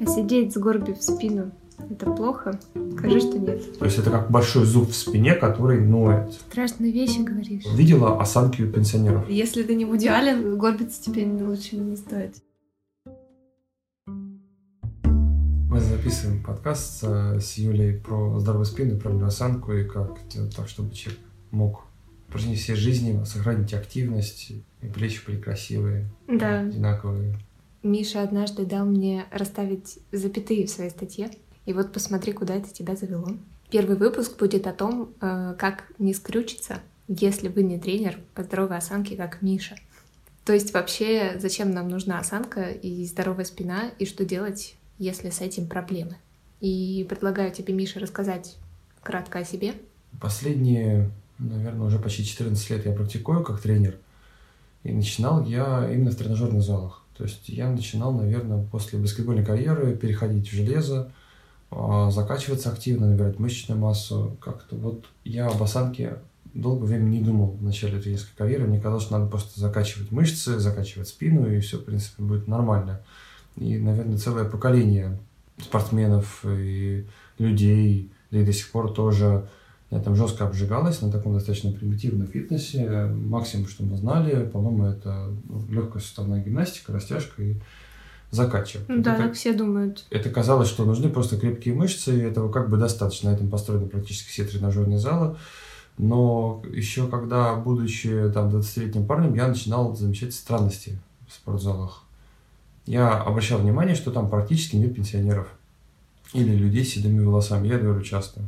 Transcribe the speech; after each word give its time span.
А 0.00 0.06
сидеть 0.06 0.54
сгорбив 0.54 1.02
спину– 1.02 1.50
это 1.90 2.10
плохо? 2.10 2.58
Скажи, 2.96 3.20
что 3.20 3.38
нет. 3.38 3.78
То 3.78 3.84
есть 3.84 3.98
это 3.98 4.10
как 4.10 4.30
большой 4.30 4.64
зуб 4.64 4.88
в 4.88 4.94
спине, 4.94 5.34
который 5.34 5.80
ноет. 5.80 6.32
Страшные 6.32 6.90
вещи 6.90 7.20
говоришь. 7.20 7.64
Видела 7.74 8.20
осанки 8.20 8.62
у 8.62 8.72
пенсионеров? 8.72 9.28
Если 9.28 9.62
ты 9.62 9.74
не 9.74 9.84
в 9.84 9.94
идеале, 9.96 10.56
горбиться 10.56 11.02
тебе 11.02 11.26
лучше 11.26 11.76
не 11.76 11.96
стоит. 11.96 12.36
Мы 14.06 15.80
записываем 15.80 16.42
подкаст 16.42 17.04
с 17.04 17.54
Юлей 17.58 17.94
про 18.00 18.38
здоровую 18.40 18.64
спину, 18.64 18.98
правильную 18.98 19.28
осанку 19.28 19.72
и 19.72 19.84
как 19.84 20.18
делать 20.28 20.56
так, 20.56 20.66
чтобы 20.68 20.94
человек 20.94 21.20
мог 21.50 21.84
прожить 22.28 22.58
все 22.58 22.74
жизни, 22.74 23.22
сохранить 23.24 23.72
активность, 23.74 24.50
и 24.82 24.86
плечи 24.86 25.20
были 25.26 25.36
красивые, 25.36 26.08
Да. 26.26 26.60
одинаковые. 26.60 27.36
Миша 27.82 28.22
однажды 28.22 28.66
дал 28.66 28.84
мне 28.86 29.26
расставить 29.30 29.98
запятые 30.12 30.66
в 30.66 30.70
своей 30.70 30.90
статье. 30.90 31.30
И 31.66 31.72
вот 31.72 31.92
посмотри, 31.92 32.32
куда 32.32 32.54
это 32.54 32.72
тебя 32.72 32.96
завело. 32.96 33.28
Первый 33.70 33.96
выпуск 33.96 34.38
будет 34.38 34.66
о 34.66 34.72
том, 34.72 35.14
э, 35.20 35.54
как 35.58 35.92
не 35.98 36.12
скрючиться, 36.12 36.80
если 37.08 37.48
вы 37.48 37.62
не 37.62 37.78
тренер 37.78 38.18
по 38.34 38.42
здоровой 38.42 38.78
осанке, 38.78 39.16
как 39.16 39.42
Миша. 39.42 39.76
То 40.44 40.52
есть 40.52 40.74
вообще, 40.74 41.36
зачем 41.38 41.70
нам 41.70 41.88
нужна 41.88 42.18
осанка 42.18 42.70
и 42.70 43.04
здоровая 43.04 43.44
спина, 43.44 43.90
и 43.98 44.06
что 44.06 44.24
делать, 44.24 44.74
если 44.98 45.30
с 45.30 45.40
этим 45.40 45.68
проблемы. 45.68 46.16
И 46.60 47.06
предлагаю 47.08 47.52
тебе, 47.52 47.72
Миша, 47.72 48.00
рассказать 48.00 48.56
кратко 49.02 49.38
о 49.38 49.44
себе. 49.44 49.74
Последние, 50.20 51.10
наверное, 51.38 51.86
уже 51.86 51.98
почти 51.98 52.24
14 52.24 52.70
лет 52.70 52.86
я 52.86 52.92
практикую 52.92 53.44
как 53.44 53.60
тренер. 53.60 53.96
И 54.82 54.92
начинал 54.92 55.44
я 55.44 55.90
именно 55.92 56.10
в 56.10 56.16
тренажерных 56.16 56.62
залах. 56.62 56.99
То 57.20 57.26
есть 57.26 57.50
я 57.50 57.68
начинал, 57.68 58.12
наверное, 58.12 58.64
после 58.64 58.98
баскетбольной 58.98 59.44
карьеры 59.44 59.94
переходить 59.94 60.48
в 60.48 60.54
железо, 60.54 61.12
а, 61.70 62.10
закачиваться 62.10 62.72
активно, 62.72 63.08
набирать 63.10 63.38
мышечную 63.38 63.78
массу. 63.78 64.38
Как-то 64.40 64.74
вот 64.76 65.04
я 65.22 65.48
об 65.48 65.62
осанке 65.62 66.16
долгое 66.54 66.86
время 66.86 67.10
не 67.10 67.20
думал 67.20 67.50
в 67.50 67.62
начале 67.62 68.00
тренерской 68.00 68.32
карьеры. 68.38 68.66
Мне 68.66 68.80
казалось, 68.80 69.02
что 69.02 69.18
надо 69.18 69.30
просто 69.30 69.60
закачивать 69.60 70.10
мышцы, 70.10 70.58
закачивать 70.58 71.08
спину, 71.08 71.46
и 71.46 71.60
все, 71.60 71.76
в 71.76 71.84
принципе, 71.84 72.22
будет 72.22 72.48
нормально. 72.48 73.02
И, 73.56 73.76
наверное, 73.76 74.16
целое 74.16 74.46
поколение 74.46 75.18
спортсменов 75.58 76.46
и 76.46 77.06
людей, 77.36 78.10
да 78.30 78.38
и 78.38 78.46
до 78.46 78.52
сих 78.54 78.70
пор 78.70 78.94
тоже 78.94 79.46
я 79.90 79.98
там 79.98 80.14
жестко 80.14 80.46
обжигалась 80.46 81.02
на 81.02 81.10
таком 81.10 81.34
достаточно 81.34 81.72
примитивном 81.72 82.28
фитнесе. 82.28 83.06
Максимум, 83.06 83.66
что 83.66 83.82
мы 83.82 83.96
знали, 83.96 84.46
по-моему, 84.46 84.86
это 84.86 85.34
легкая 85.68 86.00
суставная 86.00 86.42
гимнастика, 86.42 86.92
растяжка 86.92 87.42
и 87.42 87.56
закачивать. 88.30 88.88
Ну 88.88 89.02
да, 89.02 89.14
это, 89.14 89.24
так 89.24 89.34
все 89.34 89.52
думают. 89.52 90.06
это 90.10 90.30
казалось, 90.30 90.68
что 90.68 90.84
нужны 90.84 91.08
просто 91.08 91.36
крепкие 91.36 91.74
мышцы, 91.74 92.16
и 92.16 92.22
этого 92.22 92.52
как 92.52 92.70
бы 92.70 92.76
достаточно. 92.76 93.30
На 93.30 93.34
этом 93.34 93.50
построены 93.50 93.88
практически 93.88 94.28
все 94.28 94.44
тренажерные 94.44 94.98
залы. 94.98 95.36
Но 95.98 96.62
еще 96.72 97.08
когда, 97.08 97.56
будучи 97.56 98.30
там 98.32 98.48
20-летним 98.48 99.06
парнем, 99.06 99.34
я 99.34 99.48
начинал 99.48 99.96
замечать 99.96 100.34
странности 100.34 101.00
в 101.28 101.32
спортзалах. 101.34 102.04
Я 102.86 103.18
обращал 103.18 103.58
внимание, 103.58 103.96
что 103.96 104.12
там 104.12 104.30
практически 104.30 104.76
нет 104.76 104.94
пенсионеров 104.94 105.48
или 106.32 106.54
людей 106.54 106.84
с 106.84 106.90
седыми 106.90 107.24
волосами. 107.24 107.66
Я 107.66 107.78
говорю 107.78 108.02
часто. 108.02 108.40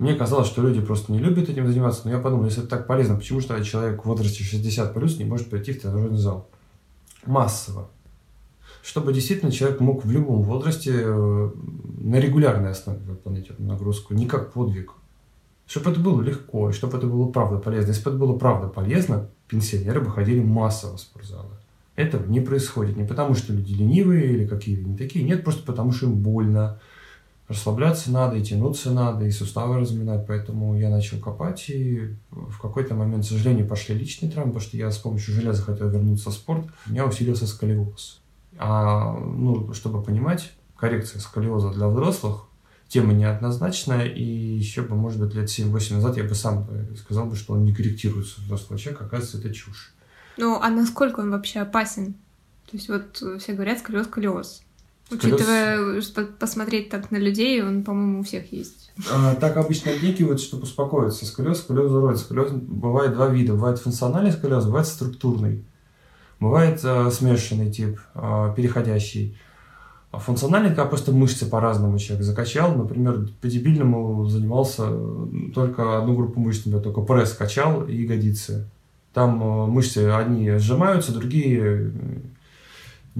Мне 0.00 0.14
казалось, 0.14 0.48
что 0.48 0.62
люди 0.62 0.80
просто 0.80 1.12
не 1.12 1.18
любят 1.18 1.50
этим 1.50 1.68
заниматься, 1.68 2.00
но 2.04 2.12
я 2.12 2.18
подумал, 2.18 2.46
если 2.46 2.62
это 2.62 2.70
так 2.70 2.86
полезно, 2.86 3.16
почему 3.16 3.38
же 3.38 3.46
человек 3.62 4.02
в 4.02 4.08
возрасте 4.08 4.42
60 4.42 4.94
плюс 4.94 5.18
не 5.18 5.26
может 5.26 5.50
пойти 5.50 5.74
в 5.74 5.82
тренажерный 5.82 6.16
зал? 6.16 6.48
Массово. 7.26 7.90
Чтобы 8.82 9.12
действительно 9.12 9.52
человек 9.52 9.78
мог 9.80 10.06
в 10.06 10.10
любом 10.10 10.40
возрасте 10.42 10.92
э, 10.94 11.50
на 11.98 12.16
регулярной 12.18 12.70
основе 12.70 12.98
выполнять 13.00 13.50
эту 13.50 13.62
нагрузку, 13.62 14.14
не 14.14 14.26
как 14.26 14.54
подвиг. 14.54 14.94
Чтобы 15.66 15.90
это 15.90 16.00
было 16.00 16.22
легко, 16.22 16.70
и 16.70 16.72
чтобы 16.72 16.96
это 16.96 17.06
было 17.06 17.28
правда 17.28 17.58
полезно. 17.58 17.90
Если 17.90 18.02
бы 18.04 18.10
это 18.10 18.18
было 18.18 18.38
правда 18.38 18.68
полезно, 18.68 19.28
пенсионеры 19.48 20.00
бы 20.00 20.10
ходили 20.10 20.40
массово 20.40 20.96
в 20.96 21.00
спортзалы. 21.00 21.50
Этого 21.96 22.24
не 22.24 22.40
происходит. 22.40 22.96
Не 22.96 23.04
потому, 23.04 23.34
что 23.34 23.52
люди 23.52 23.74
ленивые 23.74 24.32
или 24.32 24.46
какие-то 24.46 24.88
не 24.88 24.96
такие. 24.96 25.26
Нет, 25.26 25.44
просто 25.44 25.62
потому, 25.62 25.92
что 25.92 26.06
им 26.06 26.14
больно. 26.14 26.80
Расслабляться 27.50 28.12
надо, 28.12 28.36
и 28.36 28.44
тянуться 28.44 28.92
надо, 28.92 29.24
и 29.24 29.32
суставы 29.32 29.80
разминать. 29.80 30.24
Поэтому 30.28 30.78
я 30.78 30.88
начал 30.88 31.18
копать, 31.18 31.68
и 31.68 32.14
в 32.30 32.60
какой-то 32.60 32.94
момент, 32.94 33.24
к 33.24 33.28
сожалению, 33.28 33.66
пошли 33.66 33.96
личные 33.96 34.30
травмы, 34.30 34.52
потому 34.52 34.68
что 34.68 34.76
я 34.76 34.88
с 34.88 34.98
помощью 34.98 35.34
железа 35.34 35.60
хотел 35.60 35.88
вернуться 35.88 36.30
в 36.30 36.34
спорт. 36.34 36.66
У 36.86 36.90
меня 36.92 37.04
усилился 37.04 37.48
сколиоз. 37.48 38.20
А, 38.56 39.18
ну, 39.18 39.74
чтобы 39.74 40.00
понимать, 40.00 40.52
коррекция 40.76 41.20
сколиоза 41.20 41.70
для 41.70 41.88
взрослых 41.88 42.44
тема 42.86 43.14
неоднозначная, 43.14 44.04
и 44.06 44.22
еще 44.22 44.82
бы, 44.82 44.94
может 44.94 45.18
быть, 45.18 45.34
лет 45.34 45.48
7-8 45.48 45.94
назад 45.94 46.18
я 46.18 46.22
бы 46.22 46.36
сам 46.36 46.68
сказал 46.96 47.26
бы, 47.26 47.34
что 47.34 47.54
он 47.54 47.64
не 47.64 47.74
корректируется 47.74 48.40
у 48.40 48.44
взрослого 48.44 48.78
человека, 48.78 49.06
оказывается, 49.06 49.38
это 49.38 49.52
чушь. 49.52 49.92
Ну, 50.36 50.56
а 50.60 50.70
насколько 50.70 51.18
он 51.18 51.32
вообще 51.32 51.58
опасен? 51.58 52.14
То 52.70 52.76
есть 52.76 52.88
вот 52.88 53.20
все 53.40 53.54
говорят 53.54 53.80
сколиоз, 53.80 54.06
сколиоз. 54.06 54.62
Учитывая, 55.10 56.00
что 56.00 56.24
посмотреть 56.24 56.88
так 56.88 57.10
на 57.10 57.16
людей, 57.16 57.62
он, 57.62 57.82
по-моему, 57.82 58.20
у 58.20 58.22
всех 58.22 58.52
есть. 58.52 58.92
А, 59.10 59.34
так 59.34 59.56
обычно 59.56 59.92
отнекивают, 59.92 60.40
чтобы 60.40 60.64
успокоиться. 60.64 61.26
Сколиоз, 61.26 61.60
сколиоз 61.60 61.92
урод. 61.92 62.18
Сколиоз 62.18 62.52
бывает 62.52 63.14
два 63.14 63.28
вида. 63.28 63.54
Бывает 63.54 63.78
функциональный 63.78 64.32
сколиоз, 64.32 64.66
бывает 64.66 64.86
структурный. 64.86 65.64
Бывает 66.38 66.80
э, 66.82 67.10
смешанный 67.10 67.70
тип, 67.70 67.98
э, 68.14 68.54
переходящий. 68.56 69.36
А 70.12 70.18
функциональный, 70.18 70.70
когда 70.70 70.86
просто 70.86 71.12
мышцы 71.12 71.46
по-разному 71.46 71.98
человек 71.98 72.24
закачал. 72.24 72.74
Например, 72.74 73.28
по-дебильному 73.40 74.24
занимался 74.26 74.88
только 75.54 75.98
одну 75.98 76.16
группу 76.16 76.40
мышц, 76.40 76.64
например, 76.64 76.82
только 76.82 77.02
пресс 77.02 77.32
качал 77.32 77.86
и 77.86 77.94
ягодицы. 77.94 78.68
Там 79.12 79.42
э, 79.42 79.66
мышцы 79.66 80.08
одни 80.08 80.50
сжимаются, 80.56 81.12
другие 81.12 81.92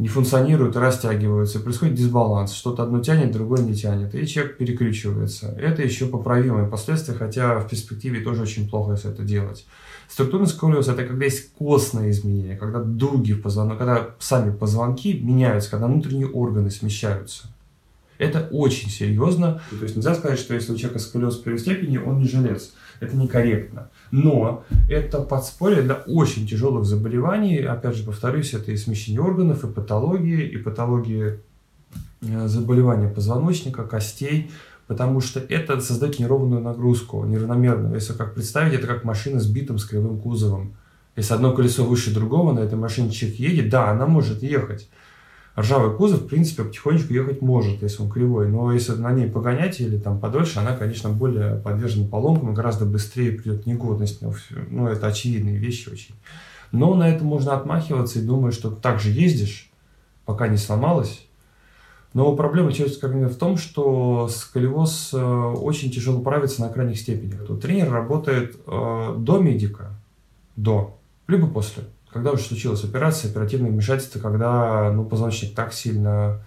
не 0.00 0.08
функционируют, 0.08 0.76
растягиваются, 0.76 1.60
происходит 1.60 1.94
дисбаланс. 1.94 2.54
Что-то 2.54 2.82
одно 2.82 3.00
тянет, 3.00 3.32
другое 3.32 3.60
не 3.62 3.74
тянет, 3.74 4.14
и 4.14 4.26
человек 4.26 4.56
переключивается. 4.56 5.54
Это 5.58 5.82
еще 5.82 6.06
поправимые 6.06 6.66
последствия, 6.66 7.14
хотя 7.14 7.58
в 7.58 7.68
перспективе 7.68 8.20
тоже 8.20 8.42
очень 8.42 8.68
плохо, 8.68 8.92
если 8.92 9.10
это 9.10 9.22
делать. 9.22 9.66
Структурный 10.08 10.46
сколиоз– 10.46 10.88
это 10.88 11.04
когда 11.04 11.26
есть 11.26 11.52
костные 11.52 12.10
изменения, 12.12 12.56
когда 12.56 12.82
дуги 12.82 13.32
в 13.32 13.42
позвонок, 13.42 13.78
когда 13.78 14.10
сами 14.18 14.56
позвонки 14.56 15.12
меняются, 15.12 15.70
когда 15.70 15.86
внутренние 15.86 16.28
органы 16.28 16.70
смещаются. 16.70 17.48
Это 18.16 18.48
очень 18.50 18.90
серьезно. 18.90 19.62
То 19.70 19.82
есть 19.82 19.96
нельзя 19.96 20.14
сказать, 20.14 20.38
что 20.38 20.54
если 20.54 20.72
у 20.72 20.76
человека 20.76 20.98
сколиоз 20.98 21.36
первой 21.38 21.58
степени, 21.58 21.98
он 21.98 22.20
не 22.20 22.28
жилец. 22.28 22.72
Это 23.00 23.16
некорректно. 23.16 23.90
Но 24.10 24.65
это 24.88 25.21
подспорье 25.21 25.82
для 25.82 25.94
очень 25.94 26.47
тяжелых 26.47 26.84
заболеваний. 26.84 27.59
Опять 27.59 27.97
же, 27.97 28.04
повторюсь, 28.04 28.54
это 28.54 28.72
и 28.72 28.76
смещение 28.76 29.21
органов, 29.21 29.65
и 29.65 29.69
патологии, 29.69 30.43
и 30.43 30.56
патологии 30.56 31.41
э, 32.22 32.48
заболевания 32.48 33.09
позвоночника, 33.09 33.84
костей, 33.84 34.50
потому 34.87 35.21
что 35.21 35.38
это 35.41 35.81
создает 35.81 36.19
неровную 36.19 36.60
нагрузку, 36.60 37.25
неравномерную. 37.25 37.94
Если 37.94 38.12
как 38.12 38.34
представить, 38.34 38.75
это 38.75 38.87
как 38.87 39.04
машина 39.04 39.38
с 39.38 39.47
битым 39.47 39.78
с 39.78 39.84
кривым 39.84 40.21
кузовом. 40.21 40.75
Если 41.16 41.34
одно 41.34 41.53
колесо 41.53 41.84
выше 41.84 42.12
другого, 42.12 42.53
на 42.53 42.60
этой 42.60 42.78
машине 42.78 43.10
человек 43.10 43.38
едет, 43.38 43.71
да, 43.71 43.91
она 43.91 44.06
может 44.06 44.42
ехать 44.42 44.88
ржавый 45.60 45.97
кузов, 45.97 46.22
в 46.22 46.26
принципе, 46.26 46.65
потихонечку 46.65 47.12
ехать 47.12 47.43
может, 47.43 47.82
если 47.82 48.03
он 48.03 48.10
кривой. 48.10 48.48
Но 48.48 48.72
если 48.72 48.93
на 48.93 49.12
ней 49.12 49.28
погонять 49.28 49.81
или 49.81 49.98
там 49.98 50.21
подольше, 50.21 50.59
она, 50.59 50.76
конечно, 50.76 51.10
более 51.10 51.56
подвержена 51.56 52.09
поломкам, 52.09 52.54
гораздо 52.54 52.84
быстрее 52.84 53.32
придет 53.32 53.66
негодность. 53.66 54.22
Ну, 54.71 54.87
это 54.87 55.06
очевидные 55.06 55.56
вещи 55.56 55.88
очень. 55.88 56.15
Но 56.72 56.94
на 56.94 57.09
это 57.09 57.25
можно 57.25 57.54
отмахиваться 57.54 58.19
и 58.19 58.22
думать, 58.22 58.54
что 58.54 58.71
так 58.71 59.00
же 59.00 59.10
ездишь, 59.10 59.71
пока 60.25 60.48
не 60.48 60.56
сломалось. 60.56 61.26
Но 62.12 62.34
проблема 62.34 62.72
человеческого 62.72 63.10
организма 63.10 63.34
в 63.34 63.39
том, 63.39 63.56
что 63.56 64.28
сколиоз 64.28 65.10
э, 65.13 65.16
очень 65.16 65.92
тяжело 65.92 66.21
правится 66.21 66.60
на 66.60 66.68
крайних 66.68 66.98
степенях. 66.98 67.47
То 67.47 67.56
тренер 67.56 67.92
работает 67.92 68.56
э, 68.66 69.15
до 69.16 69.39
медика, 69.39 69.95
до, 70.56 70.98
либо 71.28 71.47
после 71.47 71.84
когда 72.12 72.33
уже 72.33 72.42
случилась 72.42 72.84
операция, 72.84 73.30
оперативное 73.30 73.71
вмешательство, 73.71 74.18
когда 74.21 74.92
ну, 74.92 75.04
позвоночник 75.04 75.54
так 75.54 75.72
сильно 75.72 76.42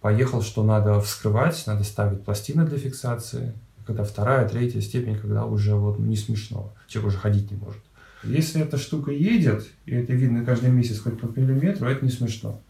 поехал, 0.00 0.42
что 0.42 0.62
надо 0.62 1.00
вскрывать, 1.00 1.62
надо 1.66 1.84
ставить 1.84 2.24
пластины 2.24 2.64
для 2.64 2.78
фиксации. 2.78 3.52
Когда 3.86 4.04
вторая, 4.04 4.48
третья 4.48 4.80
степень, 4.80 5.18
когда 5.18 5.44
уже 5.44 5.74
вот, 5.74 5.98
ну, 5.98 6.06
не 6.06 6.16
смешно, 6.16 6.72
человек 6.88 7.12
уже 7.12 7.18
ходить 7.18 7.50
не 7.50 7.56
может. 7.56 7.82
Если 8.24 8.60
эта 8.60 8.78
штука 8.78 9.12
едет, 9.12 9.66
и 9.84 9.94
это 9.94 10.12
видно 10.12 10.44
каждый 10.44 10.70
месяц 10.70 10.98
хоть 10.98 11.20
по 11.20 11.26
миллиметру, 11.38 11.88
это 11.88 12.04
не 12.04 12.10
смешно. 12.10 12.60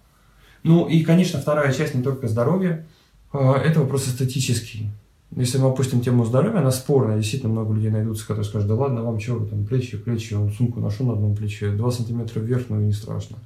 Ну 0.62 0.86
и, 0.88 1.02
конечно, 1.04 1.40
вторая 1.40 1.72
часть 1.72 1.94
не 1.94 2.02
только 2.02 2.28
здоровья, 2.28 2.84
а, 3.32 3.56
это 3.56 3.80
вопрос 3.80 4.08
эстетический. 4.08 4.90
Если 5.36 5.58
мы 5.58 5.68
опустим 5.68 6.00
тему 6.00 6.24
здоровья, 6.24 6.60
она 6.60 6.70
спорная. 6.70 7.18
Действительно, 7.18 7.52
много 7.52 7.74
людей 7.74 7.90
найдутся, 7.90 8.26
которые 8.26 8.46
скажут, 8.46 8.68
да 8.68 8.74
ладно, 8.74 9.02
вам 9.02 9.18
чего, 9.18 9.44
там 9.44 9.66
плечи, 9.66 9.98
плечи, 9.98 10.32
он 10.32 10.50
сумку 10.50 10.80
ношу 10.80 11.04
на 11.04 11.12
одном 11.12 11.36
плече, 11.36 11.72
2 11.72 11.90
сантиметра 11.90 12.40
вверх, 12.40 12.64
ну 12.70 12.80
и 12.80 12.84
не 12.84 12.92
страшно. 12.92 13.36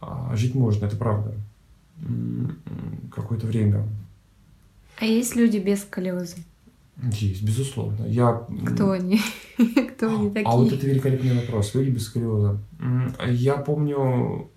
А 0.00 0.36
жить 0.36 0.54
можно, 0.54 0.84
это 0.84 0.96
правда. 0.96 1.32
Как 3.10 3.24
какое-то 3.24 3.46
время. 3.46 3.88
А 4.98 5.06
есть 5.06 5.36
люди 5.36 5.56
без 5.56 5.80
сколиоза? 5.82 6.36
Есть, 7.12 7.42
безусловно. 7.42 8.06
Я... 8.06 8.46
Кто 8.66 8.90
они? 8.90 9.20
Кто 9.96 10.08
они 10.08 10.28
такие? 10.28 10.46
А 10.46 10.56
вот 10.56 10.70
это 10.70 10.86
великолепный 10.86 11.40
вопрос. 11.40 11.74
Люди 11.74 11.90
без 11.90 12.04
сколиоза. 12.04 12.58
Я 13.26 13.56
помню, 13.56 14.50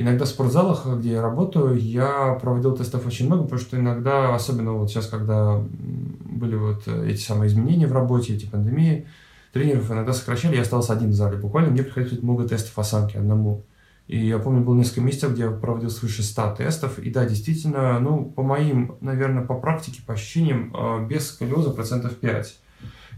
иногда 0.00 0.24
в 0.24 0.28
спортзалах, 0.28 0.86
где 0.98 1.12
я 1.12 1.22
работаю, 1.22 1.78
я 1.78 2.38
проводил 2.40 2.76
тестов 2.76 3.06
очень 3.06 3.26
много, 3.26 3.44
потому 3.44 3.60
что 3.60 3.76
иногда, 3.78 4.34
особенно 4.34 4.72
вот 4.72 4.90
сейчас, 4.90 5.06
когда 5.06 5.60
были 5.60 6.56
вот 6.56 6.88
эти 6.88 7.20
самые 7.20 7.48
изменения 7.48 7.86
в 7.86 7.92
работе, 7.92 8.34
эти 8.34 8.46
пандемии, 8.46 9.06
тренеров 9.52 9.90
иногда 9.90 10.12
сокращали, 10.12 10.56
я 10.56 10.62
остался 10.62 10.92
один 10.92 11.10
в 11.10 11.14
зале. 11.14 11.36
Буквально 11.36 11.70
мне 11.70 11.82
приходилось 11.82 12.22
много 12.22 12.48
тестов 12.48 12.78
осанки 12.78 13.16
одному. 13.16 13.64
И 14.06 14.26
я 14.26 14.38
помню, 14.38 14.62
было 14.62 14.74
несколько 14.74 15.02
месяцев, 15.02 15.32
где 15.32 15.42
я 15.42 15.50
проводил 15.50 15.90
свыше 15.90 16.24
100 16.24 16.56
тестов. 16.56 16.98
И 16.98 17.10
да, 17.10 17.26
действительно, 17.26 18.00
ну, 18.00 18.24
по 18.24 18.42
моим, 18.42 18.96
наверное, 19.00 19.44
по 19.44 19.54
практике, 19.54 20.02
по 20.04 20.14
ощущениям, 20.14 20.72
а, 20.74 21.06
без 21.06 21.28
сколиоза 21.28 21.70
процентов 21.70 22.16
5. 22.16 22.58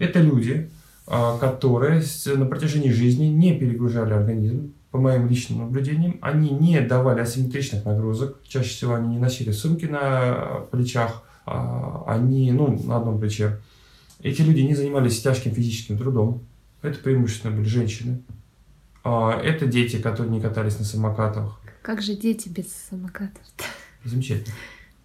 Это 0.01 0.21
люди, 0.21 0.71
а, 1.07 1.39
которые 1.39 2.03
на 2.27 2.45
протяжении 2.45 2.91
жизни 2.91 3.25
не 3.25 3.59
перегружали 3.59 4.13
организм, 4.13 4.75
по 4.93 4.99
моим 4.99 5.27
личным 5.27 5.61
наблюдениям, 5.61 6.19
они 6.21 6.51
не 6.51 6.79
давали 6.83 7.21
асимметричных 7.21 7.87
нагрузок. 7.87 8.41
Чаще 8.47 8.69
всего 8.69 8.95
они 8.95 9.09
не 9.09 9.19
носили 9.19 9.51
сумки 9.51 9.87
на 9.87 10.67
плечах, 10.71 11.25
а, 11.47 12.05
они, 12.07 12.53
ну, 12.53 12.79
на 12.85 12.99
одном 12.99 13.19
плече. 13.19 13.59
Эти 14.21 14.43
люди 14.43 14.61
не 14.61 14.75
занимались 14.75 15.21
тяжким 15.23 15.53
физическим 15.53 15.97
трудом. 15.97 16.43
Это 16.83 16.99
преимущественно 16.99 17.57
были 17.57 17.67
женщины. 17.67 18.23
А, 19.03 19.41
это 19.41 19.67
дети, 19.67 19.97
которые 19.97 20.31
не 20.31 20.43
катались 20.43 20.79
на 20.79 20.85
самокатах. 20.85 21.59
Как 21.81 22.03
же 22.03 22.15
дети 22.15 22.51
без 22.51 22.71
самокатов? 22.91 23.43
Замечательно. 24.05 24.55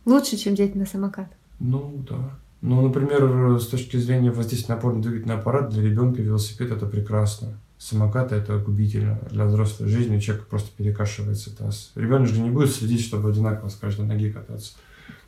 Лучше, 0.05 0.35
чем 0.35 0.53
дети 0.53 0.77
на 0.77 0.85
самокатах. 0.85 1.37
Ну, 1.59 2.05
да. 2.07 2.37
Ну, 2.61 2.81
например, 2.81 3.57
с 3.57 3.67
точки 3.67 3.95
зрения 3.95 4.31
воздействия 4.31 4.75
на 4.75 4.81
опорно-двигательный 4.81 5.35
аппарат, 5.35 5.69
для 5.69 5.81
ребенка 5.81 6.21
велосипед 6.21 6.71
это 6.71 6.85
прекрасно. 6.87 7.57
Самокат 7.77 8.31
это 8.31 8.57
губительно. 8.57 9.19
Для 9.29 9.45
взрослой 9.45 9.87
жизни 9.87 10.17
у 10.17 10.19
человека 10.19 10.47
просто 10.49 10.69
перекашивается 10.75 11.55
таз. 11.55 11.91
Ребенок 11.95 12.27
же 12.27 12.41
не 12.41 12.49
будет 12.49 12.73
следить, 12.73 13.05
чтобы 13.05 13.29
одинаково 13.29 13.69
с 13.69 13.75
каждой 13.75 14.05
ноги 14.05 14.31
кататься. 14.31 14.73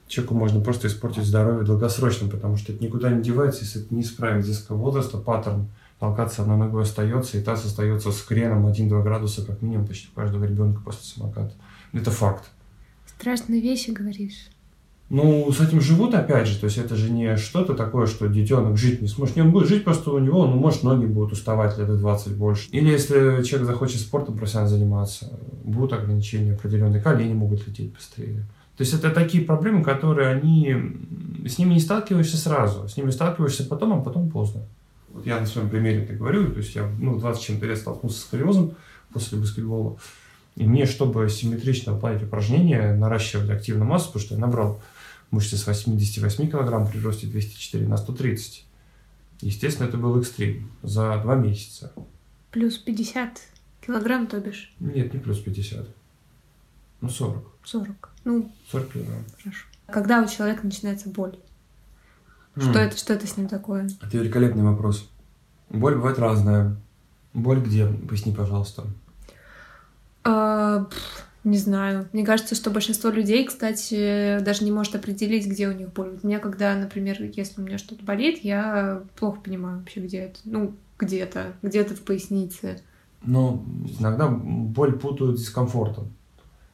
Человеку 0.08 0.34
можно 0.34 0.60
просто 0.60 0.88
испортить 0.88 1.26
здоровье 1.26 1.64
долгосрочно, 1.64 2.28
потому 2.28 2.58
что 2.58 2.74
это 2.74 2.84
никуда 2.84 3.12
не 3.12 3.22
девается, 3.22 3.64
если 3.64 3.84
это 3.84 3.94
не 3.94 4.02
исправить 4.02 4.46
детского 4.46 4.78
возраста, 4.78 5.20
паттерн 5.20 5.70
толкаться 6.00 6.42
одной 6.42 6.58
ногой 6.58 6.84
остается, 6.84 7.38
и 7.38 7.44
таз 7.44 7.66
остается 7.66 8.12
с 8.12 8.22
креном 8.24 8.66
1-2 8.66 9.04
градуса, 9.04 9.46
как 9.46 9.62
минимум, 9.62 9.86
почти 9.86 10.08
у 10.12 10.16
каждого 10.16 10.46
ребенка 10.46 10.82
после 10.82 11.04
самоката. 11.04 11.54
Это 11.94 12.10
факт. 12.10 12.50
Страшные 13.06 13.62
вещи 13.62 13.92
говоришь. 13.92 14.50
Ну, 15.10 15.52
с 15.52 15.60
этим 15.60 15.82
живут 15.82 16.14
опять 16.14 16.48
же, 16.48 16.60
то 16.60 16.66
есть 16.66 16.78
это 16.78 16.96
же 16.96 17.10
не 17.10 17.36
что-то 17.36 17.74
такое, 17.74 18.06
что 18.06 18.28
детенок 18.28 18.78
жить 18.78 19.02
не 19.02 19.08
сможет. 19.08 19.36
Не, 19.36 19.42
он 19.42 19.52
будет 19.52 19.68
жить, 19.68 19.84
просто 19.84 20.12
у 20.12 20.20
него, 20.20 20.46
ну, 20.46 20.56
может, 20.56 20.84
ноги 20.84 21.06
будут 21.06 21.34
уставать 21.34 21.80
лет 21.80 21.88
20 21.88 22.36
больше. 22.36 22.70
Или 22.70 22.90
если 22.90 23.42
человек 23.44 23.68
захочет 23.68 24.02
спортом 24.02 24.38
профессионально 24.38 24.78
заниматься, 24.78 25.40
будут 25.64 25.94
ограничения 25.94 26.54
определенные, 26.54 27.02
колени 27.02 27.34
могут 27.34 27.68
лететь 27.68 27.92
быстрее. 27.92 28.46
То 28.78 28.84
есть 28.84 28.94
это 28.94 29.10
такие 29.10 29.44
проблемы, 29.44 29.84
которые 29.84 30.30
они, 30.30 30.76
с 31.46 31.58
ними 31.58 31.74
не 31.74 31.80
сталкиваешься 31.80 32.38
сразу, 32.38 32.88
с 32.88 32.96
ними 32.96 33.10
сталкиваешься 33.10 33.66
потом, 33.66 33.94
а 33.94 34.02
потом 34.02 34.30
поздно. 34.30 34.62
Вот 35.12 35.26
я 35.26 35.40
на 35.40 35.48
своем 35.48 35.70
примере 35.70 36.04
это 36.04 36.14
говорю, 36.14 36.52
то 36.52 36.60
есть 36.60 36.76
я 36.76 36.88
ну, 37.00 37.18
20 37.18 37.42
чем-то 37.42 37.66
лет 37.66 37.80
столкнулся 37.80 38.20
с 38.20 38.22
сколиозом 38.22 38.74
после 39.12 39.40
баскетбола. 39.40 39.98
И 40.56 40.66
мне, 40.66 40.86
чтобы 40.86 41.28
симметрично 41.30 41.94
выполнять 41.94 42.22
упражнения, 42.22 42.94
наращивать 42.94 43.50
активную 43.50 43.88
массу, 43.88 44.08
потому 44.08 44.24
что 44.24 44.36
я 44.36 44.42
набрал 44.42 44.80
мышцы 45.32 45.58
с 45.58 45.66
88 45.66 46.50
килограмм 46.50 46.88
при 46.88 47.00
росте 47.00 47.28
204 47.28 47.88
на 47.88 47.98
130. 47.98 48.66
Естественно, 49.42 49.88
это 49.88 49.98
был 49.98 50.20
экстрим 50.20 50.72
за 50.84 51.18
два 51.22 51.36
месяца. 51.36 51.94
Плюс 52.52 52.78
50 52.78 53.40
килограмм, 53.86 54.28
то 54.28 54.40
бишь? 54.40 54.74
Нет, 54.80 55.14
не 55.14 55.20
плюс 55.20 55.40
50. 55.40 55.88
Ну, 57.02 57.10
40. 57.10 57.44
40. 57.64 58.10
Ну, 58.26 58.52
40 58.72 58.92
килограмм. 58.92 59.24
Хорошо. 59.42 59.66
Когда 59.88 60.22
у 60.22 60.28
человека 60.28 60.62
начинается 60.64 61.10
боль? 61.10 61.38
Что, 62.58 62.72
mm. 62.72 62.78
это, 62.78 62.98
что 62.98 63.14
это 63.14 63.26
с 63.26 63.38
ним 63.38 63.48
такое? 63.48 63.90
Это 64.02 64.18
великолепный 64.18 64.64
вопрос. 64.64 65.10
Боль 65.70 65.96
бывает 65.96 66.20
разная. 66.20 66.76
Боль 67.34 67.62
где? 67.62 67.88
Поясни, 67.88 68.34
пожалуйста. 68.34 68.86
А, 70.24 70.88
не 71.44 71.58
знаю. 71.58 72.08
Мне 72.14 72.26
кажется, 72.26 72.56
что 72.56 72.70
большинство 72.70 73.10
людей, 73.10 73.46
кстати, 73.46 74.40
даже 74.42 74.64
не 74.64 74.72
может 74.72 74.96
определить, 74.96 75.48
где 75.48 75.68
у 75.68 75.74
них 75.74 75.94
боль. 75.94 76.20
У 76.22 76.28
меня, 76.28 76.40
когда, 76.40 76.76
например, 76.76 77.22
если 77.22 77.62
у 77.62 77.64
меня 77.64 77.78
что-то 77.78 78.04
болит, 78.04 78.44
я 78.44 79.04
плохо 79.16 79.42
понимаю 79.42 79.80
вообще, 79.80 80.02
где 80.02 80.18
это. 80.20 80.40
Ну, 80.46 80.74
где-то, 80.98 81.54
где-то 81.62 81.96
в 81.96 82.02
пояснице. 82.02 82.82
Ну, 83.24 83.64
иногда 84.00 84.28
боль 84.28 84.98
путают 84.98 85.38
с 85.38 85.42
дискомфортом 85.44 86.14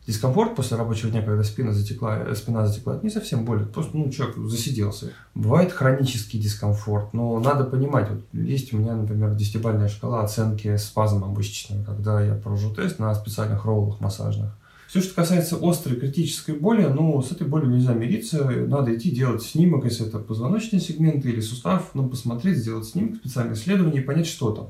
дискомфорт 0.08 0.56
после 0.56 0.78
рабочего 0.78 1.12
дня, 1.12 1.22
когда 1.22 1.44
спина 1.44 1.72
затекла, 1.72 2.20
э, 2.20 2.36
спина 2.36 2.66
затекла, 2.68 2.96
это 2.96 3.06
не 3.06 3.12
совсем 3.12 3.46
боль, 3.46 3.66
просто 3.66 3.98
ну, 3.98 4.10
человек 4.10 4.38
засиделся. 4.38 5.12
Бывает 5.34 5.72
хронический 5.72 6.40
дискомфорт, 6.40 7.14
но 7.14 7.40
надо 7.40 7.64
понимать, 7.64 8.10
вот 8.10 8.24
есть 8.34 8.74
у 8.74 8.78
меня, 8.78 8.96
например, 8.96 9.34
десятибальная 9.36 9.88
шкала 9.88 10.24
оценки 10.24 10.78
спазма 10.78 11.28
мышечного, 11.28 11.84
когда 11.84 12.22
я 12.22 12.36
провожу 12.36 12.74
тест 12.74 13.00
на 13.00 13.14
специальных 13.16 13.66
роллах 13.66 14.00
массажных. 14.00 14.56
Все, 14.88 15.02
что 15.02 15.16
касается 15.16 15.58
острой 15.62 15.98
критической 16.00 16.56
боли, 16.56 16.86
ну, 16.86 17.22
с 17.22 17.32
этой 17.32 17.48
болью 17.48 17.72
нельзя 17.72 17.94
мириться, 17.94 18.46
надо 18.46 18.96
идти 18.96 19.10
делать 19.10 19.42
снимок, 19.42 19.84
если 19.84 20.08
это 20.08 20.20
позвоночный 20.20 20.80
сегмент 20.80 21.26
или 21.26 21.42
сустав, 21.42 21.90
ну, 21.96 22.08
посмотреть, 22.08 22.60
сделать 22.60 22.86
снимок, 22.86 23.18
специальное 23.18 23.56
исследование 23.56 24.02
и 24.02 24.06
понять, 24.06 24.28
что 24.28 24.52
там. 24.52 24.68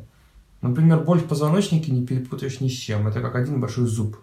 Например, 0.61 1.03
боль 1.03 1.19
в 1.19 1.25
позвоночнике 1.25 1.91
не 1.91 2.07
перепутаешь 2.07 2.59
ни 2.59 2.69
с 2.69 2.71
чем, 2.71 3.07
это 3.07 3.21
как 3.21 3.35
один 3.35 3.59
большой 3.59 3.85
зуб. 3.85 4.17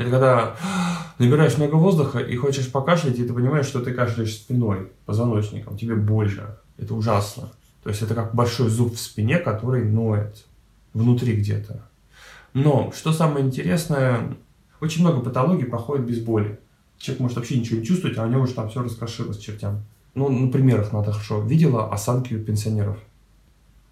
Это 0.00 0.10
когда 0.10 0.56
набираешь 1.18 1.58
много 1.58 1.74
воздуха 1.74 2.20
и 2.20 2.34
хочешь 2.34 2.72
покашлять, 2.72 3.18
и 3.18 3.24
ты 3.24 3.34
понимаешь, 3.34 3.66
что 3.66 3.80
ты 3.80 3.92
кашляешь 3.92 4.34
спиной, 4.34 4.90
позвоночником, 5.04 5.76
тебе 5.76 5.94
больно. 5.94 6.56
Это 6.78 6.94
ужасно. 6.94 7.50
То 7.82 7.90
есть 7.90 8.00
это 8.00 8.14
как 8.14 8.34
большой 8.34 8.70
зуб 8.70 8.94
в 8.94 8.98
спине, 8.98 9.36
который 9.36 9.84
ноет 9.84 10.46
внутри 10.94 11.34
где-то. 11.34 11.82
Но, 12.54 12.90
что 12.96 13.12
самое 13.12 13.44
интересное, 13.44 14.38
очень 14.80 15.02
много 15.02 15.20
патологий 15.20 15.66
проходит 15.66 16.06
без 16.06 16.20
боли. 16.20 16.58
Человек 16.96 17.20
может 17.20 17.36
вообще 17.36 17.58
ничего 17.58 17.80
не 17.80 17.84
чувствовать, 17.84 18.16
а 18.16 18.24
у 18.24 18.28
него 18.28 18.44
уже 18.44 18.54
там 18.54 18.70
все 18.70 18.82
раскрошилось 18.82 19.36
чертям. 19.36 19.82
Ну, 20.14 20.30
на 20.30 20.50
примерах 20.50 20.94
надо 20.94 21.12
хорошо. 21.12 21.42
Видела 21.42 21.92
осанки 21.92 22.32
у 22.32 22.42
пенсионеров? 22.42 22.96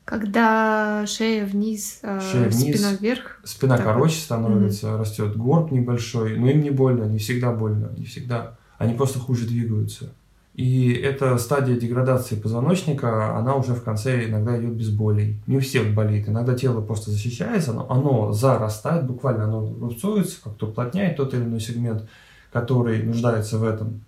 Когда 0.08 1.04
шея 1.06 1.44
вниз, 1.44 1.98
э, 2.02 2.18
шея 2.32 2.48
вниз 2.48 2.76
спина 2.76 2.94
вверх. 2.98 3.40
Спина 3.44 3.76
так 3.76 3.84
короче 3.84 4.16
становится, 4.16 4.86
mm-hmm. 4.86 4.98
растет 5.00 5.36
горб 5.36 5.70
небольшой, 5.70 6.38
но 6.38 6.48
им 6.48 6.62
не 6.62 6.70
больно, 6.70 7.04
не 7.04 7.18
всегда 7.18 7.52
больно, 7.52 7.90
не 7.94 8.06
всегда. 8.06 8.56
Они 8.78 8.94
просто 8.94 9.18
хуже 9.18 9.46
двигаются. 9.46 10.14
И 10.54 10.92
эта 10.94 11.36
стадия 11.36 11.78
деградации 11.78 12.36
позвоночника, 12.36 13.36
она 13.36 13.54
уже 13.54 13.74
в 13.74 13.82
конце 13.82 14.24
иногда 14.24 14.58
идет 14.58 14.72
без 14.76 14.88
болей. 14.88 15.36
Не 15.46 15.58
у 15.58 15.60
всех 15.60 15.92
болит. 15.92 16.26
Иногда 16.26 16.54
тело 16.54 16.80
просто 16.80 17.10
защищается, 17.10 17.74
но 17.74 17.86
оно 17.90 18.32
зарастает, 18.32 19.04
буквально 19.04 19.44
оно 19.44 19.74
рубцуется, 19.78 20.42
как-то 20.42 20.68
уплотняет 20.68 21.18
тот 21.18 21.34
или 21.34 21.42
иной 21.42 21.60
сегмент, 21.60 22.08
который 22.50 23.02
нуждается 23.02 23.58
в 23.58 23.64
этом. 23.64 24.00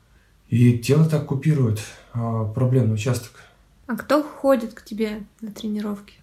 И 0.49 0.79
тело 0.79 1.05
так 1.05 1.27
купирует 1.27 1.81
а, 2.15 2.47
проблемный 2.47 2.95
участок. 2.95 3.33
А 3.91 3.97
кто 3.97 4.23
ходит 4.23 4.73
к 4.75 4.85
тебе 4.85 5.25
на 5.41 5.51
тренировки? 5.51 6.15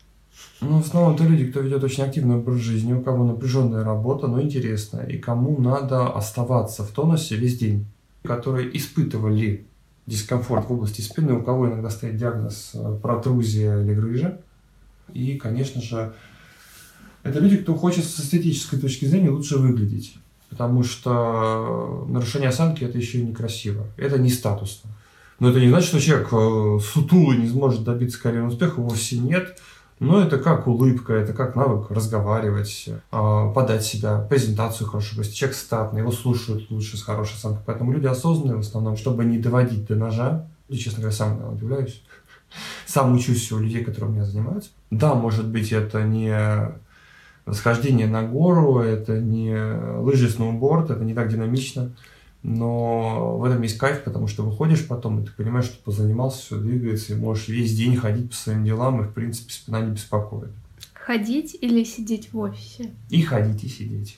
Ну, 0.61 0.79
в 0.79 0.85
основном 0.85 1.15
это 1.15 1.25
люди, 1.25 1.51
кто 1.51 1.59
ведет 1.59 1.83
очень 1.83 2.01
активный 2.05 2.37
образ 2.37 2.59
жизни, 2.59 2.93
у 2.93 3.01
кого 3.01 3.25
напряженная 3.25 3.83
работа, 3.83 4.27
но 4.27 4.41
интересная, 4.41 5.05
и 5.05 5.17
кому 5.17 5.59
надо 5.59 6.07
оставаться 6.07 6.85
в 6.85 6.91
тонусе 6.91 7.35
весь 7.35 7.57
день, 7.57 7.85
которые 8.23 8.75
испытывали 8.77 9.65
дискомфорт 10.05 10.69
в 10.69 10.71
области 10.71 11.01
спины, 11.01 11.33
у 11.33 11.43
кого 11.43 11.67
иногда 11.67 11.89
стоит 11.89 12.15
диагноз 12.15 12.71
э, 12.73 12.99
протрузия 13.01 13.81
или 13.81 13.93
грыжа. 13.93 14.39
И, 15.13 15.35
конечно 15.35 15.81
же, 15.81 16.13
это 17.23 17.39
люди, 17.39 17.57
кто 17.57 17.75
хочет 17.75 18.05
с 18.05 18.17
эстетической 18.17 18.79
точки 18.79 19.03
зрения 19.03 19.29
лучше 19.29 19.57
выглядеть. 19.57 20.15
Потому 20.49 20.85
что 20.85 22.05
нарушение 22.07 22.47
осанки 22.47 22.85
это 22.85 22.97
еще 22.97 23.17
и 23.17 23.23
некрасиво. 23.23 23.87
Это 23.97 24.17
не 24.17 24.29
статусно. 24.29 24.89
Но 25.39 25.49
это 25.49 25.59
не 25.59 25.69
значит, 25.69 25.89
что 25.89 25.99
человек 25.99 26.29
э, 26.31 26.79
сутулый 26.83 27.37
не 27.37 27.47
сможет 27.47 27.83
добиться 27.83 28.21
карьерного 28.21 28.53
успеха, 28.53 28.79
вовсе 28.79 29.19
нет. 29.19 29.57
Но 29.99 30.21
это 30.21 30.37
как 30.37 30.67
улыбка, 30.67 31.13
это 31.13 31.33
как 31.33 31.55
навык 31.55 31.89
разговаривать, 31.89 32.87
а, 33.11 33.49
подать 33.49 33.83
себя, 33.83 34.19
презентацию 34.19 34.87
хорошо. 34.87 35.15
Если 35.17 35.33
человек 35.33 35.57
статный, 35.57 36.01
его 36.01 36.11
слушают 36.11 36.69
лучше 36.69 36.97
с 36.97 37.03
хорошей 37.03 37.35
оценкой. 37.35 37.63
Поэтому 37.65 37.91
люди 37.91 38.05
осознанные 38.05 38.57
в 38.57 38.59
основном, 38.59 38.95
чтобы 38.95 39.25
не 39.25 39.39
доводить 39.39 39.87
до 39.87 39.95
ножа. 39.95 40.47
И, 40.69 40.77
честно 40.77 40.99
говоря, 40.99 41.15
сам 41.15 41.51
удивляюсь. 41.51 42.03
Сам 42.85 43.15
учусь 43.15 43.51
у 43.51 43.59
людей, 43.59 43.83
которые 43.83 44.11
у 44.11 44.13
меня 44.13 44.25
занимаются. 44.25 44.69
Да, 44.91 45.15
может 45.15 45.47
быть, 45.47 45.71
это 45.71 46.03
не 46.03 46.37
восхождение 47.45 48.07
на 48.07 48.23
гору, 48.23 48.79
это 48.79 49.19
не 49.19 49.55
лыжи, 49.99 50.29
сноуборд, 50.29 50.91
это 50.91 51.03
не 51.03 51.13
так 51.13 51.29
динамично. 51.29 51.91
Но 52.47 53.37
в 53.37 53.43
этом 53.43 53.61
есть 53.61 53.77
кайф, 53.77 54.05
потому 54.05 54.27
что 54.27 54.41
выходишь 54.41 54.87
потом, 54.87 55.21
и 55.21 55.25
ты 55.25 55.33
понимаешь, 55.33 55.65
что 55.65 55.83
позанимался, 55.83 56.39
все 56.39 56.57
двигается, 56.57 57.11
и 57.11 57.17
можешь 57.17 57.49
весь 57.49 57.75
день 57.75 57.97
ходить 57.97 58.29
по 58.29 58.35
своим 58.37 58.63
делам, 58.63 59.01
и, 59.01 59.03
в 59.05 59.11
принципе, 59.11 59.51
спина 59.51 59.81
не 59.81 59.91
беспокоит. 59.91 60.51
Ходить 60.93 61.57
или 61.59 61.83
сидеть 61.83 62.31
в 62.31 62.39
офисе? 62.39 62.91
И 63.09 63.21
ходить, 63.21 63.65
и 63.65 63.67
сидеть. 63.67 64.17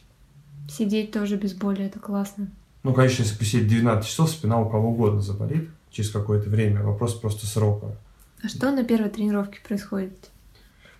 Сидеть 0.69 1.12
тоже 1.12 1.38
без 1.38 1.55
боли, 1.55 1.86
это 1.86 1.98
классно. 1.98 2.51
Ну, 2.83 2.93
конечно, 2.93 3.24
если 3.24 3.36
посидеть 3.36 3.67
12 3.67 4.07
часов, 4.07 4.29
спина 4.29 4.62
у 4.62 4.69
кого 4.69 4.91
угодно 4.91 5.21
заболит 5.21 5.67
через 5.89 6.12
какое-то 6.12 6.51
время. 6.51 6.83
Вопрос 6.83 7.15
просто 7.15 7.48
срока. 7.48 7.98
А 8.43 8.48
что 8.48 8.71
на 8.71 8.83
первой 8.83 9.09
тренировке 9.09 9.57
происходит? 9.67 10.29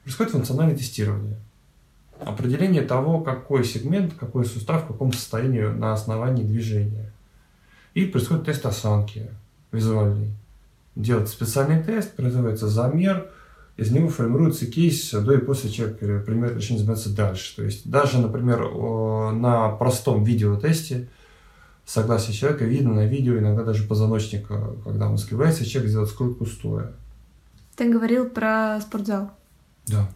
Происходит 0.04 0.32
функциональное 0.32 0.76
тестирование 0.76 1.38
определение 2.20 2.82
того, 2.82 3.22
какой 3.22 3.64
сегмент, 3.64 4.14
какой 4.14 4.46
сустав 4.46 4.84
в 4.84 4.88
каком 4.88 5.14
состоянии 5.14 5.62
на 5.62 5.94
основании 5.94 6.44
движения. 6.44 7.12
И 7.94 8.06
происходит 8.06 8.46
тест 8.46 8.66
осанки 8.66 9.30
визуальный. 9.72 10.34
Делается 10.96 11.34
специальный 11.34 11.84
тест, 11.84 12.16
производится 12.16 12.68
замер, 12.68 13.30
из 13.78 13.92
него 13.92 14.10
формируется 14.10 14.66
кейс 14.66 15.12
до 15.12 15.34
и 15.34 15.38
после 15.38 15.70
человека 15.70 16.24
принимает 16.26 16.58
решение 16.58 16.80
заниматься 16.80 17.16
дальше. 17.16 17.56
То 17.56 17.64
есть 17.64 17.90
даже, 17.90 18.20
например, 18.20 18.70
на 19.34 19.70
простом 19.70 20.24
видеотесте 20.24 21.08
согласие 21.86 22.36
человека 22.36 22.66
видно 22.66 22.94
на 22.94 23.06
видео, 23.06 23.38
иногда 23.38 23.64
даже 23.64 23.88
позвоночник, 23.88 24.48
когда 24.48 25.10
он 25.10 25.18
скрывается, 25.18 25.66
человек 25.66 25.90
сделает 25.90 26.10
скрутку 26.10 26.46
стоя. 26.46 26.92
Ты 27.76 27.90
говорил 27.92 28.30
про 28.30 28.80
спортзал. 28.82 29.32
Да. 29.88 30.10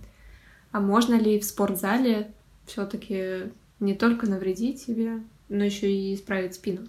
А 0.71 0.81
можно 0.81 1.15
ли 1.15 1.39
в 1.39 1.45
спортзале 1.45 2.31
все-таки 2.65 3.51
не 3.79 3.93
только 3.93 4.27
навредить 4.29 4.81
себе, 4.81 5.19
но 5.47 5.63
еще 5.63 5.89
и 5.89 6.13
исправить 6.13 6.55
спину? 6.55 6.81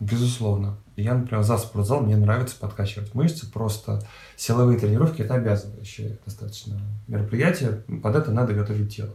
Безусловно. 0.00 0.76
Я, 0.96 1.14
например, 1.14 1.42
за 1.42 1.58
спортзал, 1.58 2.00
мне 2.00 2.16
нравится 2.16 2.56
подкачивать 2.58 3.14
мышцы, 3.14 3.50
просто 3.50 4.02
силовые 4.36 4.78
тренировки– 4.78 5.22
это 5.22 5.34
обязывающее 5.34 6.18
достаточно 6.24 6.80
мероприятие, 7.06 7.84
под 8.02 8.16
это 8.16 8.30
надо 8.30 8.52
готовить 8.52 8.94
тело. 8.94 9.14